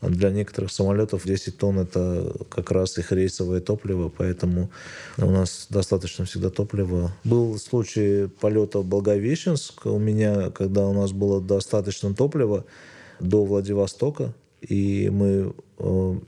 Для 0.01 0.31
некоторых 0.31 0.71
самолетов 0.71 1.25
10 1.25 1.57
тонн 1.57 1.81
это 1.81 2.33
как 2.51 2.71
раз 2.71 2.99
их 2.99 3.11
рейсовое 3.11 3.61
топливо, 3.61 4.09
поэтому 4.09 4.71
у 5.17 5.31
нас 5.31 5.67
достаточно 5.71 6.25
всегда 6.25 6.51
топлива. 6.51 7.13
Был 7.25 7.59
случай 7.59 8.29
полета 8.29 8.79
в 8.79 8.87
Благовещенск 8.87 9.87
у 9.87 9.99
меня, 9.99 10.51
когда 10.51 10.87
у 10.87 10.93
нас 10.93 11.11
было 11.11 11.41
достаточно 11.41 12.15
топлива 12.15 12.65
до 13.19 13.45
Владивостока, 13.45 14.35
и 14.61 15.11
мы 15.11 15.53
э, 15.79 16.19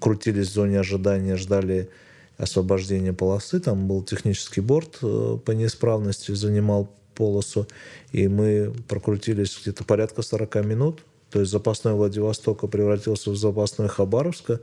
крутились 0.00 0.48
в 0.48 0.54
зоне 0.54 0.80
ожидания, 0.80 1.36
ждали 1.36 1.90
освобождения 2.38 3.12
полосы. 3.12 3.60
Там 3.60 3.88
был 3.88 4.02
технический 4.02 4.62
борт 4.62 4.98
э, 5.02 5.38
по 5.44 5.50
неисправности, 5.50 6.32
занимал 6.32 6.90
полосу. 7.14 7.66
И 8.10 8.26
мы 8.28 8.72
прокрутились 8.88 9.58
где-то 9.60 9.84
порядка 9.84 10.22
40 10.22 10.64
минут. 10.64 11.00
То 11.32 11.40
есть 11.40 11.50
запасной 11.50 11.94
Владивостока 11.94 12.66
превратился 12.66 13.30
в 13.30 13.36
запасной 13.36 13.88
Хабаровска. 13.88 14.60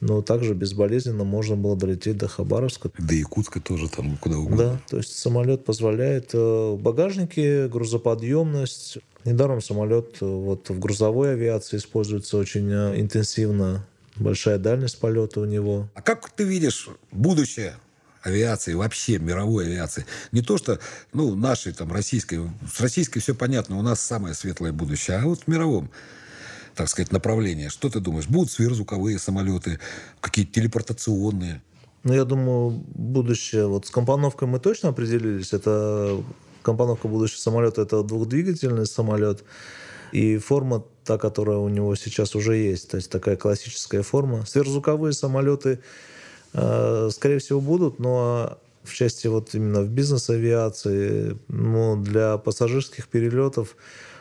Но 0.00 0.22
также 0.22 0.54
безболезненно 0.54 1.24
можно 1.24 1.56
было 1.56 1.76
долететь 1.76 2.18
до 2.18 2.28
Хабаровска. 2.28 2.90
До 2.98 3.14
Якутска 3.14 3.60
тоже 3.60 3.88
там 3.88 4.16
куда 4.16 4.38
угодно. 4.38 4.56
Да, 4.56 4.80
то 4.88 4.96
есть 4.98 5.18
самолет 5.18 5.64
позволяет 5.64 6.30
э, 6.34 6.38
в 6.38 6.78
багажнике 6.80 7.66
грузоподъемность. 7.66 8.98
Недаром 9.24 9.60
самолет 9.60 10.18
э, 10.20 10.24
вот 10.24 10.70
в 10.70 10.78
грузовой 10.78 11.32
авиации 11.32 11.78
используется 11.78 12.36
очень 12.36 12.70
э, 12.70 13.00
интенсивно. 13.00 13.86
Большая 14.14 14.58
дальность 14.58 15.00
полета 15.00 15.40
у 15.40 15.44
него. 15.46 15.88
А 15.94 16.02
как 16.02 16.30
ты 16.30 16.44
видишь 16.44 16.88
будущее 17.10 17.74
авиации, 18.22 18.74
вообще 18.74 19.18
мировой 19.18 19.66
авиации? 19.66 20.06
Не 20.32 20.42
то, 20.42 20.58
что, 20.58 20.78
ну, 21.12 21.34
нашей, 21.34 21.72
там, 21.72 21.92
российской. 21.92 22.40
С 22.72 22.80
российской 22.80 23.20
все 23.20 23.34
понятно, 23.34 23.78
у 23.78 23.82
нас 23.82 24.00
самое 24.00 24.34
светлое 24.34 24.72
будущее. 24.72 25.18
А 25.18 25.24
вот 25.24 25.42
в 25.42 25.48
мировом, 25.48 25.90
так 26.74 26.88
сказать, 26.88 27.12
направлении. 27.12 27.68
Что 27.68 27.88
ты 27.90 28.00
думаешь? 28.00 28.28
Будут 28.28 28.50
сверхзвуковые 28.50 29.18
самолеты, 29.18 29.78
какие-то 30.20 30.52
телепортационные? 30.52 31.62
Ну, 32.04 32.14
я 32.14 32.24
думаю, 32.24 32.70
будущее... 32.70 33.66
Вот 33.66 33.86
с 33.86 33.90
компоновкой 33.90 34.48
мы 34.48 34.60
точно 34.60 34.90
определились. 34.90 35.52
Это 35.52 36.22
компоновка 36.62 37.08
будущего 37.08 37.38
самолета– 37.38 37.82
это 37.82 38.02
двухдвигательный 38.02 38.86
самолет. 38.86 39.44
И 40.12 40.38
форма 40.38 40.84
та, 41.04 41.18
которая 41.18 41.58
у 41.58 41.68
него 41.68 41.94
сейчас 41.96 42.34
уже 42.34 42.56
есть. 42.56 42.90
То 42.90 42.96
есть 42.96 43.10
такая 43.10 43.36
классическая 43.36 44.02
форма. 44.02 44.46
Сверхзвуковые 44.46 45.12
самолеты, 45.12 45.80
скорее 46.52 47.38
всего, 47.38 47.60
будут, 47.60 47.98
но 47.98 48.58
в 48.88 48.94
части 48.94 49.26
вот 49.26 49.54
именно 49.54 49.82
в 49.82 49.88
бизнес-авиации, 49.88 51.38
но 51.48 51.96
для 51.96 52.38
пассажирских 52.38 53.08
перелетов 53.08 53.76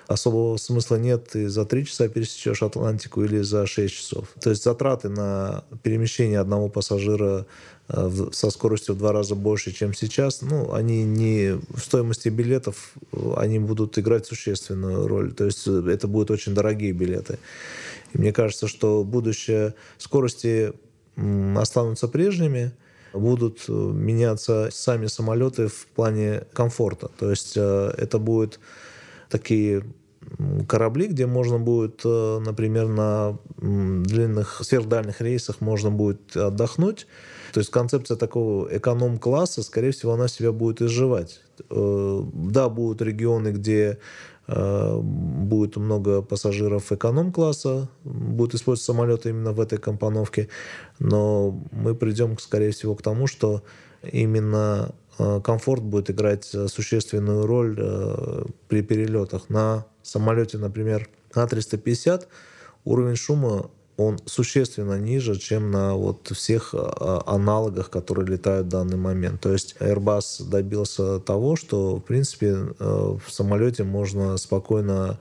особого 0.08 0.58
смысла 0.58 0.96
нет. 0.96 1.30
Ты 1.30 1.50
за 1.50 1.66
3 1.66 1.86
часа 1.86 2.08
пересечешь 2.08 2.63
Атлантику 2.63 3.24
или 3.24 3.42
за 3.42 3.66
6 3.66 3.94
часов. 3.94 4.28
То 4.40 4.50
есть 4.50 4.63
затраты 4.63 5.10
на 5.10 5.63
перемещение 5.84 6.40
одного 6.40 6.70
пассажира 6.70 7.46
э, 7.90 8.12
со 8.32 8.50
скоростью 8.50 8.96
в 8.96 8.98
два 8.98 9.12
раза 9.12 9.36
больше, 9.36 9.72
чем 9.74 9.94
сейчас, 9.94 10.42
ну, 10.42 10.74
они 10.74 11.04
не 11.04 11.60
в 11.74 11.80
стоимости 11.80 12.30
билетов, 12.30 12.94
э, 13.12 13.34
они 13.36 13.60
будут 13.60 13.98
играть 14.00 14.26
существенную 14.26 15.08
роль. 15.08 15.34
То 15.34 15.46
есть 15.46 15.68
э, 15.68 15.84
это 15.90 16.08
будут 16.08 16.32
очень 16.32 16.54
дорогие 16.54 16.94
билеты. 16.94 17.38
И 18.13 18.18
мне 18.18 18.32
кажется, 18.32 18.68
что 18.68 19.04
будущее 19.04 19.74
скорости 19.98 20.74
останутся 21.56 22.08
прежними, 22.08 22.72
будут 23.14 23.66
э, 23.68 23.72
меняться 23.72 24.70
сами 24.72 25.08
самолеты 25.08 25.68
в 25.68 25.88
плане 25.88 26.44
комфорта. 26.54 27.10
То 27.20 27.30
есть 27.30 27.54
э, 27.56 27.94
это 27.98 28.20
будут 28.20 28.60
такие 29.30 29.84
корабли, 30.68 31.08
где 31.08 31.26
можно 31.26 31.58
будет, 31.58 32.02
э, 32.04 32.40
например, 32.40 32.88
на 32.88 33.38
длинных 33.58 34.62
сверхдальних 34.64 35.22
рейсах 35.22 35.62
можно 35.62 35.90
будет 35.90 36.36
отдохнуть. 36.36 37.08
То 37.54 37.62
есть 37.62 37.72
концепция 37.72 38.18
такого 38.18 38.68
эконом-класса, 38.76 39.64
скорее 39.64 39.92
всего, 39.92 40.14
она 40.14 40.28
себя 40.28 40.52
будет 40.52 40.82
изживать. 40.82 41.42
Да, 41.70 42.70
будут 42.70 43.02
регионы, 43.02 43.48
где 43.48 43.98
будет 44.48 45.76
много 45.76 46.22
пассажиров 46.22 46.92
эконом-класса, 46.92 47.90
будут 48.06 48.56
использовать 48.56 48.86
самолеты 48.86 49.30
именно 49.30 49.52
в 49.52 49.60
этой 49.60 49.78
компоновке, 49.78 50.48
но 51.00 51.60
мы 51.72 51.96
придем, 51.96 52.38
скорее 52.40 52.72
всего, 52.72 52.96
к 52.96 53.02
тому, 53.02 53.28
что 53.28 53.62
именно 54.04 54.96
э, 55.20 55.42
комфорт 55.44 55.84
будет 55.84 56.10
играть 56.10 56.50
э, 56.54 56.68
существенную 56.68 57.46
роль 57.46 57.76
э, 57.78 58.46
при 58.68 58.82
перелетах. 58.82 59.50
На 59.50 59.86
самолете, 60.02 60.58
например, 60.58 61.10
А350 61.34 62.28
уровень 62.86 63.16
шума 63.16 63.70
он 63.98 64.20
существенно 64.26 65.00
ниже, 65.00 65.38
чем 65.38 65.72
на 65.72 65.96
вот 65.96 66.30
всех 66.32 66.74
а, 66.74 67.24
аналогах, 67.26 67.90
которые 67.90 68.28
летают 68.28 68.68
в 68.68 68.70
данный 68.70 68.98
момент. 68.98 69.42
То 69.42 69.52
есть 69.52 69.76
Airbus 69.80 70.48
добился 70.48 71.20
того, 71.20 71.56
что, 71.56 71.98
в 71.98 72.02
принципе, 72.02 72.48
э, 72.80 73.18
в 73.26 73.32
самолете 73.32 73.84
можно 73.84 74.38
спокойно 74.38 75.18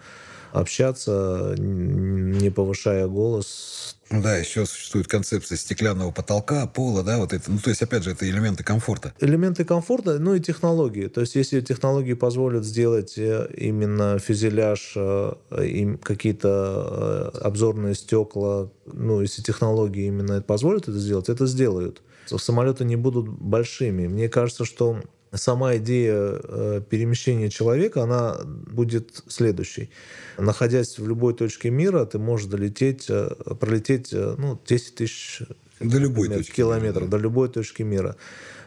общаться, 0.53 1.55
не 1.59 2.51
повышая 2.51 3.07
голос. 3.07 3.97
Ну 4.11 4.23
да, 4.23 4.37
еще 4.37 4.67
существует 4.67 5.09
концепция 5.09 5.59
стеклянного 5.59 6.13
потолка, 6.13 6.67
пола, 6.67 7.03
да, 7.03 7.19
вот 7.19 7.33
это. 7.33 7.51
Ну, 7.51 7.59
то 7.59 7.71
есть, 7.71 7.83
опять 7.83 8.05
же, 8.05 8.13
это 8.13 8.29
элементы 8.29 8.63
комфорта. 8.63 9.13
Элементы 9.21 9.65
комфорта, 9.65 10.19
ну 10.21 10.35
и 10.35 10.41
технологии. 10.41 11.09
То 11.09 11.23
есть, 11.23 11.35
если 11.35 11.61
технологии 11.61 12.15
позволят 12.15 12.65
сделать 12.65 13.15
э, 13.19 13.49
именно 13.57 14.19
фюзеляж, 14.21 14.93
э, 14.95 15.33
им 15.67 15.99
какие-то 15.99 17.33
э, 17.35 17.39
обзорные 17.39 17.95
стекла, 17.95 18.71
ну, 18.87 19.23
если 19.23 19.43
технологии 19.43 20.07
именно 20.07 20.35
это 20.35 20.45
позволят 20.45 20.83
это 20.83 20.99
сделать, 20.99 21.29
это 21.29 21.47
сделают. 21.47 22.03
Самолеты 22.27 22.85
не 22.85 22.97
будут 22.97 23.29
большими. 23.29 24.07
Мне 24.07 24.29
кажется, 24.29 24.65
что 24.65 25.01
сама 25.33 25.77
идея 25.77 26.15
э, 26.15 26.83
перемещения 26.89 27.51
человека, 27.51 28.03
она 28.03 28.39
будет 28.45 29.23
следующей. 29.29 29.91
Находясь 30.39 30.99
в 30.99 31.07
любой 31.07 31.35
точке 31.35 31.71
мира, 31.71 32.05
ты 32.05 32.19
можешь 32.19 32.47
долететь, 32.47 33.07
э, 33.09 33.29
пролететь 33.59 34.13
э, 34.13 34.35
ну, 34.39 34.59
10 34.67 34.95
тысяч 34.95 35.43
До 35.81 35.99
любой 35.99 36.29
например, 36.29 36.39
точки 36.39 36.57
километров, 36.57 37.03
мира, 37.03 37.11
да. 37.11 37.17
до 37.17 37.23
любой 37.23 37.49
точки 37.49 37.83
мира. 37.83 38.17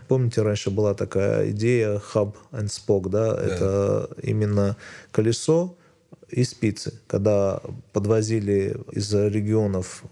Помните, 0.08 0.42
раньше 0.42 0.72
была 0.72 0.96
такая 0.96 1.52
идея 1.52 2.02
hub 2.14 2.36
and 2.52 2.68
spoke, 2.68 3.10
да? 3.10 3.40
Это 3.40 4.10
именно 4.24 4.76
колесо 5.12 5.78
и 6.30 6.44
спицы. 6.44 7.00
Когда 7.08 7.62
подвозили 7.94 8.78
из 8.92 9.14
регионов 9.14 10.04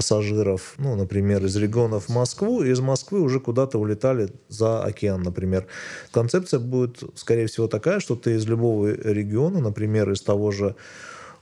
пассажиров, 0.00 0.76
ну, 0.78 0.96
например, 0.96 1.44
из 1.44 1.56
регионов 1.56 2.06
в 2.06 2.08
Москву, 2.08 2.62
и 2.62 2.70
из 2.70 2.80
Москвы 2.80 3.20
уже 3.20 3.38
куда-то 3.38 3.78
улетали 3.78 4.30
за 4.48 4.82
океан, 4.82 5.22
например. 5.22 5.66
Концепция 6.10 6.58
будет, 6.58 7.02
скорее 7.16 7.46
всего, 7.48 7.68
такая, 7.68 8.00
что 8.00 8.16
ты 8.16 8.36
из 8.36 8.46
любого 8.46 8.86
региона, 8.88 9.60
например, 9.60 10.10
из 10.10 10.22
того 10.22 10.52
же 10.52 10.74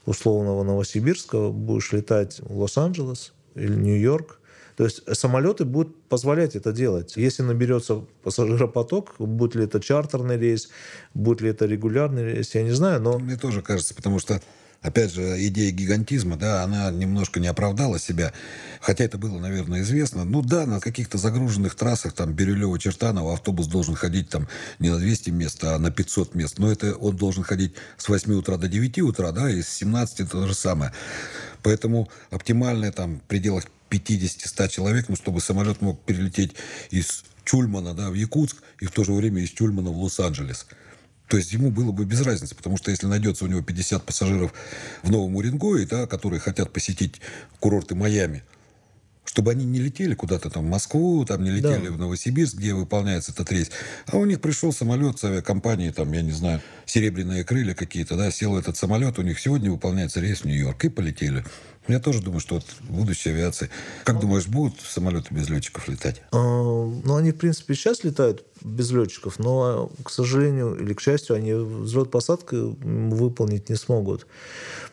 условного 0.05 0.63
Новосибирска, 0.63 1.51
будешь 1.51 1.93
летать 1.93 2.41
в 2.41 2.59
Лос-Анджелес 2.59 3.31
или 3.55 3.75
Нью-Йорк, 3.75 4.39
то 4.75 4.83
есть 4.83 5.03
самолеты 5.15 5.63
будут 5.63 5.95
позволять 6.09 6.57
это 6.57 6.73
делать. 6.73 7.13
Если 7.15 7.43
наберется 7.43 8.03
пассажиропоток, 8.23 9.15
будет 9.19 9.55
ли 9.55 9.63
это 9.63 9.79
чартерный 9.79 10.37
рейс, 10.37 10.69
будет 11.13 11.39
ли 11.39 11.49
это 11.51 11.65
регулярный 11.65 12.33
рейс, 12.33 12.55
я 12.55 12.63
не 12.63 12.71
знаю, 12.71 13.01
но 13.01 13.19
Мне 13.19 13.37
тоже 13.37 13.61
кажется, 13.61 13.95
потому 13.95 14.19
что, 14.19 14.41
опять 14.81 15.13
же, 15.13 15.21
идея 15.47 15.71
гигантизма, 15.71 16.37
да, 16.37 16.63
она 16.63 16.89
немножко 16.91 17.39
не 17.39 17.47
оправдала 17.47 17.99
себя. 17.99 18.33
Хотя 18.81 19.03
это 19.03 19.17
было, 19.17 19.39
наверное, 19.39 19.81
известно. 19.81 20.23
Ну 20.23 20.41
да, 20.41 20.65
на 20.65 20.79
каких-то 20.79 21.17
загруженных 21.17 21.75
трассах, 21.75 22.13
там, 22.13 22.33
Бирюлево-Чертаново, 22.33 23.33
автобус 23.33 23.67
должен 23.67 23.95
ходить 23.95 24.29
там 24.29 24.47
не 24.79 24.89
на 24.89 24.97
200 24.97 25.29
мест, 25.31 25.63
а 25.63 25.77
на 25.79 25.91
500 25.91 26.35
мест. 26.35 26.59
Но 26.59 26.71
это 26.71 26.95
он 26.95 27.15
должен 27.15 27.43
ходить 27.43 27.73
с 27.97 28.07
8 28.07 28.33
утра 28.33 28.57
до 28.57 28.67
9 28.67 28.99
утра, 28.99 29.31
да, 29.31 29.49
и 29.49 29.61
с 29.61 29.69
17 29.69 30.29
то 30.29 30.47
же 30.47 30.53
самое. 30.53 30.93
Поэтому 31.61 32.09
оптимальное 32.31 32.91
там 32.91 33.19
в 33.19 33.23
пределах 33.23 33.65
50-100 33.89 34.69
человек, 34.69 35.09
ну, 35.09 35.15
чтобы 35.15 35.41
самолет 35.41 35.81
мог 35.81 35.99
перелететь 36.01 36.53
из 36.91 37.23
Чульмана 37.43 37.93
да, 37.93 38.09
в 38.09 38.13
Якутск 38.13 38.57
и 38.79 38.85
в 38.85 38.91
то 38.91 39.03
же 39.03 39.11
время 39.11 39.41
из 39.41 39.49
Чульмана 39.49 39.89
в 39.89 39.97
Лос-Анджелес. 39.97 40.67
То 41.29 41.37
есть 41.37 41.53
ему 41.53 41.69
было 41.69 41.91
бы 41.91 42.05
без 42.05 42.21
разницы, 42.21 42.55
потому 42.55 42.75
что 42.77 42.89
если 42.89 43.05
найдется 43.05 43.45
у 43.45 43.47
него 43.47 43.61
50 43.61 44.03
пассажиров 44.03 44.51
в 45.03 45.11
Новом 45.11 45.35
Уренгое, 45.35 45.85
да, 45.85 46.07
которые 46.07 46.39
хотят 46.39 46.73
посетить 46.73 47.21
курорты 47.59 47.93
Майами, 47.93 48.43
чтобы 49.25 49.51
они 49.51 49.63
не 49.63 49.79
летели 49.79 50.15
куда-то 50.15 50.49
там 50.49 50.65
в 50.65 50.69
Москву, 50.69 51.23
там 51.25 51.43
не 51.43 51.51
летели 51.51 51.85
Да. 51.85 51.91
в 51.91 51.99
Новосибирск, 51.99 52.55
где 52.55 52.73
выполняется 52.73 53.31
этот 53.31 53.51
рейс. 53.51 53.69
А 54.07 54.17
у 54.17 54.25
них 54.25 54.41
пришел 54.41 54.73
самолет 54.73 55.19
с 55.19 55.23
авиакомпании, 55.23 55.91
там, 55.91 56.11
я 56.13 56.23
не 56.23 56.31
знаю, 56.31 56.61
серебряные 56.87 57.43
крылья 57.43 57.75
какие-то, 57.75 58.17
да, 58.17 58.31
сел 58.31 58.57
этот 58.57 58.75
самолет, 58.75 59.19
у 59.19 59.21
них 59.21 59.39
сегодня 59.39 59.69
выполняется 59.69 60.19
рейс 60.19 60.41
в 60.41 60.45
Нью-Йорк, 60.45 60.83
и 60.85 60.89
полетели. 60.89 61.45
Я 61.89 61.99
тоже 61.99 62.21
думаю, 62.21 62.39
что 62.39 62.55
вот 62.55 62.65
будущее 62.81 63.33
авиации. 63.33 63.69
Как 64.03 64.19
думаешь, 64.19 64.47
будут 64.47 64.79
самолеты 64.81 65.33
без 65.33 65.49
летчиков 65.49 65.87
летать? 65.87 66.21
А, 66.31 66.37
Ну, 66.37 67.15
они, 67.15 67.31
в 67.31 67.37
принципе, 67.37 67.73
сейчас 67.73 68.03
летают 68.03 68.45
без 68.61 68.91
летчиков, 68.91 69.39
но, 69.39 69.91
к 70.03 70.11
сожалению 70.11 70.75
или 70.79 70.93
к 70.93 71.01
счастью, 71.01 71.35
они 71.35 71.53
взлет-посадку 71.53 72.77
выполнить 72.79 73.69
не 73.69 73.75
смогут. 73.75 74.27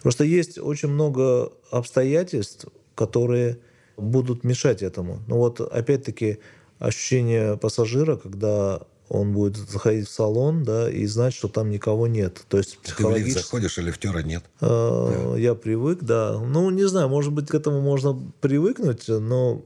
Просто 0.03 0.25
есть 0.25 0.59
очень 0.59 0.89
много 0.89 1.53
обстоятельств, 1.71 2.67
которые 2.95 3.59
будут 3.97 4.45
мешать 4.45 4.83
этому. 4.83 5.23
Ну 5.27 5.37
вот, 5.37 5.61
опять-таки, 5.61 6.39
ощущение 6.79 7.57
пассажира, 7.57 8.17
когда 8.17 8.81
он 9.09 9.33
будет 9.33 9.57
заходить 9.57 10.09
в 10.09 10.13
салон, 10.13 10.65
да, 10.65 10.91
и 10.91 11.07
знать, 11.07 11.35
что 11.35 11.49
там 11.49 11.71
никого 11.71 12.07
нет. 12.07 12.43
То 12.49 12.59
есть 12.59 12.71
Ты 12.71 12.77
в 12.77 12.83
лифт 12.83 12.95
психологически... 12.97 13.39
заходишь, 13.39 13.79
а 13.79 13.83
лифтера 13.83 14.19
нет. 14.21 14.45
Э, 14.61 15.37
Я 15.39 15.55
привык, 15.55 16.01
да. 16.03 16.39
Ну, 16.39 16.71
не 16.71 16.89
знаю, 16.89 17.09
может 17.09 17.33
быть, 17.33 17.49
к 17.49 17.55
этому 17.55 17.81
можно 17.81 18.21
привыкнуть, 18.41 19.05
но... 19.09 19.63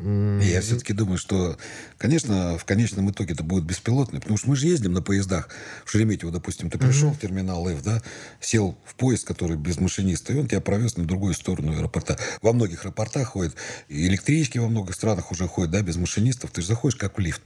Я 0.00 0.60
все-таки 0.60 0.92
думаю, 0.92 1.18
что, 1.18 1.56
конечно, 1.96 2.56
в 2.56 2.64
конечном 2.64 3.10
итоге 3.10 3.34
это 3.34 3.42
будет 3.42 3.64
беспилотный, 3.64 4.20
потому 4.20 4.38
что 4.38 4.48
мы 4.48 4.54
же 4.54 4.68
ездим 4.68 4.92
на 4.92 5.02
поездах. 5.02 5.48
В 5.84 5.90
Шереметьево, 5.90 6.30
допустим, 6.30 6.70
ты 6.70 6.78
пришел 6.78 7.10
в 7.10 7.18
терминал 7.18 7.68
F, 7.68 7.82
да, 7.82 8.00
сел 8.40 8.78
в 8.84 8.94
поезд, 8.94 9.26
который 9.26 9.56
без 9.56 9.80
машиниста, 9.80 10.32
и 10.32 10.38
он 10.38 10.46
тебя 10.46 10.60
провез 10.60 10.96
на 10.96 11.04
другую 11.04 11.34
сторону 11.34 11.72
аэропорта. 11.72 12.16
Во 12.42 12.52
многих 12.52 12.84
аэропортах 12.84 13.26
ходят, 13.26 13.56
электрички 13.88 14.58
во 14.58 14.68
многих 14.68 14.94
странах 14.94 15.32
уже 15.32 15.48
ходят, 15.48 15.72
да, 15.72 15.82
без 15.82 15.96
машинистов. 15.96 16.52
Ты 16.52 16.60
же 16.60 16.68
заходишь 16.68 16.96
как 16.96 17.18
в 17.18 17.20
лифт. 17.20 17.42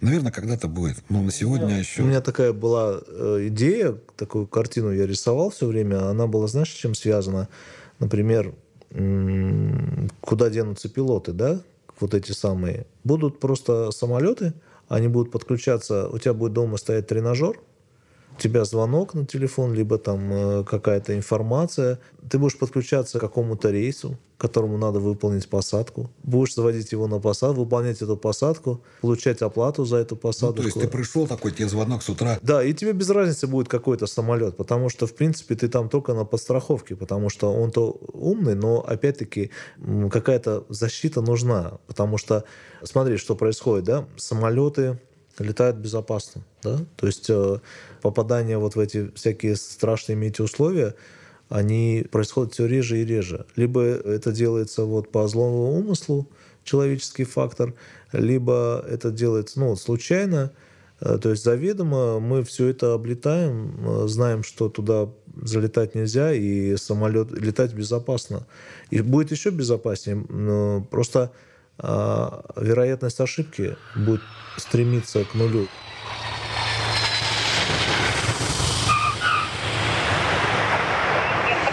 Наверное, 0.00 0.32
когда-то 0.32 0.68
будет. 0.68 0.96
Но 1.08 1.22
на 1.22 1.30
сегодня 1.30 1.78
еще... 1.78 2.02
У 2.02 2.06
меня 2.06 2.20
такая 2.20 2.52
была 2.52 3.00
э, 3.06 3.46
идея, 3.48 3.96
такую 4.16 4.46
картину 4.46 4.92
я 4.92 5.06
рисовал 5.06 5.50
все 5.50 5.66
время. 5.66 6.08
Она 6.08 6.26
была, 6.26 6.46
знаешь, 6.48 6.70
с 6.70 6.74
чем 6.74 6.94
связана? 6.94 7.48
Например, 7.98 8.54
куда 10.20 10.50
денутся 10.50 10.88
пилоты, 10.88 11.32
да? 11.32 11.60
Вот 11.98 12.14
эти 12.14 12.32
самые. 12.32 12.86
Будут 13.04 13.40
просто 13.40 13.90
самолеты, 13.90 14.52
они 14.88 15.08
будут 15.08 15.32
подключаться, 15.32 16.08
у 16.08 16.18
тебя 16.18 16.34
будет 16.34 16.52
дома 16.52 16.76
стоять 16.76 17.06
тренажер, 17.06 17.58
тебя 18.38 18.64
звонок 18.64 19.14
на 19.14 19.26
телефон, 19.26 19.72
либо 19.74 19.98
там 19.98 20.32
э, 20.32 20.64
какая-то 20.64 21.16
информация. 21.16 21.98
Ты 22.28 22.38
будешь 22.38 22.58
подключаться 22.58 23.18
к 23.18 23.20
какому-то 23.20 23.70
рейсу, 23.70 24.18
которому 24.38 24.76
надо 24.78 24.98
выполнить 25.00 25.48
посадку. 25.48 26.10
Будешь 26.22 26.54
заводить 26.54 26.92
его 26.92 27.06
на 27.06 27.18
посадку, 27.18 27.60
выполнять 27.60 28.02
эту 28.02 28.16
посадку, 28.16 28.82
получать 29.00 29.40
оплату 29.42 29.84
за 29.84 29.98
эту 29.98 30.14
Ну, 30.14 30.20
посадку. 30.20 30.56
то 30.56 30.62
есть 30.62 30.78
ты 30.78 30.88
пришел 30.88 31.26
такой, 31.26 31.52
тебе 31.52 31.68
звонок 31.68 32.02
с 32.02 32.08
утра. 32.08 32.38
Да, 32.42 32.62
и 32.62 32.74
тебе 32.74 32.92
без 32.92 33.08
разницы 33.10 33.46
будет 33.46 33.68
какой-то 33.68 34.06
самолет, 34.06 34.56
потому 34.56 34.88
что, 34.90 35.06
в 35.06 35.14
принципе, 35.14 35.54
ты 35.54 35.68
там 35.68 35.88
только 35.88 36.12
на 36.14 36.24
подстраховке, 36.24 36.96
потому 36.96 37.30
что 37.30 37.52
он-то 37.52 37.98
умный, 38.12 38.54
но, 38.54 38.80
опять-таки, 38.80 39.50
какая-то 40.10 40.64
защита 40.68 41.22
нужна, 41.22 41.78
потому 41.86 42.18
что, 42.18 42.44
смотри, 42.82 43.16
что 43.16 43.34
происходит, 43.36 43.84
да, 43.84 44.06
самолеты 44.16 44.98
летают 45.38 45.76
безопасно, 45.76 46.42
да, 46.62 46.78
то 46.96 47.06
есть 47.06 47.28
э, 47.28 47.58
попадание 48.02 48.58
вот 48.58 48.76
в 48.76 48.80
эти 48.80 49.10
всякие 49.14 49.56
страшные 49.56 50.16
метеоусловия, 50.16 50.94
они 51.48 52.06
происходят 52.10 52.54
все 52.54 52.66
реже 52.66 53.00
и 53.00 53.04
реже. 53.04 53.46
Либо 53.54 53.82
это 53.82 54.32
делается 54.32 54.84
вот 54.84 55.12
по 55.12 55.28
злому 55.28 55.78
умыслу, 55.78 56.28
человеческий 56.64 57.24
фактор, 57.24 57.74
либо 58.12 58.84
это 58.88 59.10
делается 59.10 59.60
ну, 59.60 59.76
случайно, 59.76 60.52
Э, 61.00 61.18
то 61.18 61.30
есть 61.30 61.44
заведомо 61.44 62.20
мы 62.20 62.42
все 62.44 62.68
это 62.68 62.94
облетаем, 62.94 63.76
э, 63.86 64.08
знаем, 64.08 64.42
что 64.42 64.68
туда 64.68 65.08
залетать 65.42 65.94
нельзя, 65.94 66.32
и 66.32 66.76
самолет 66.76 67.30
летать 67.30 67.74
безопасно. 67.74 68.46
И 68.90 69.00
будет 69.00 69.30
еще 69.30 69.50
безопаснее. 69.50 70.24
но 70.28 70.86
Просто 70.90 71.32
вероятность 71.78 73.20
ошибки 73.20 73.76
будет 73.94 74.22
стремиться 74.56 75.24
к 75.24 75.34
нулю. 75.34 75.68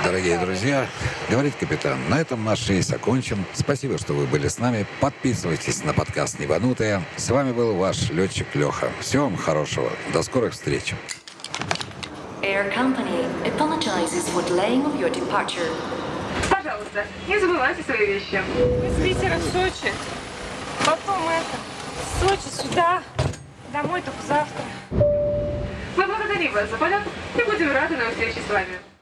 Дорогие 0.03 0.37
друзья, 0.37 0.85
говорит 1.29 1.55
капитан, 1.55 1.97
на 2.09 2.19
этом 2.19 2.43
наш 2.43 2.69
рейс 2.69 2.91
окончен. 2.91 3.45
Спасибо, 3.53 3.97
что 3.97 4.13
вы 4.13 4.27
были 4.27 4.47
с 4.47 4.59
нами. 4.59 4.85
Подписывайтесь 4.99 5.83
на 5.83 5.93
подкаст 5.93 6.39
«Небанутые». 6.39 7.03
С 7.17 7.29
вами 7.29 7.51
был 7.51 7.75
ваш 7.75 8.09
летчик 8.11 8.45
Леха. 8.53 8.91
Всего 8.99 9.23
вам 9.23 9.37
хорошего. 9.37 9.89
До 10.13 10.21
скорых 10.21 10.53
встреч. 10.53 10.93
Air 12.43 12.71
Company 12.75 13.25
apologizes 13.45 14.27
for 14.29 14.43
delaying 14.43 14.85
of 14.85 14.99
your 14.99 15.09
departure. 15.09 15.71
Пожалуйста, 16.93 17.05
не 17.27 17.39
забывайте 17.39 17.83
свои 17.83 18.05
вещи. 18.05 18.41
Мы 18.81 18.89
с 18.89 19.01
Питера 19.01 19.37
в 19.37 19.43
Сочи. 19.45 19.91
Потом 20.85 21.27
это, 21.27 21.57
Сочи 22.19 22.53
сюда. 22.53 23.01
Домой 23.71 24.01
только 24.01 24.21
завтра. 24.27 24.63
Мы 24.91 26.05
благодарим 26.05 26.53
вас 26.53 26.69
за 26.69 26.77
полет 26.77 27.01
и 27.35 27.43
будем 27.49 27.71
рады 27.71 27.97
на 27.97 28.11
встрече 28.11 28.41
с 28.47 28.51
вами. 28.51 28.92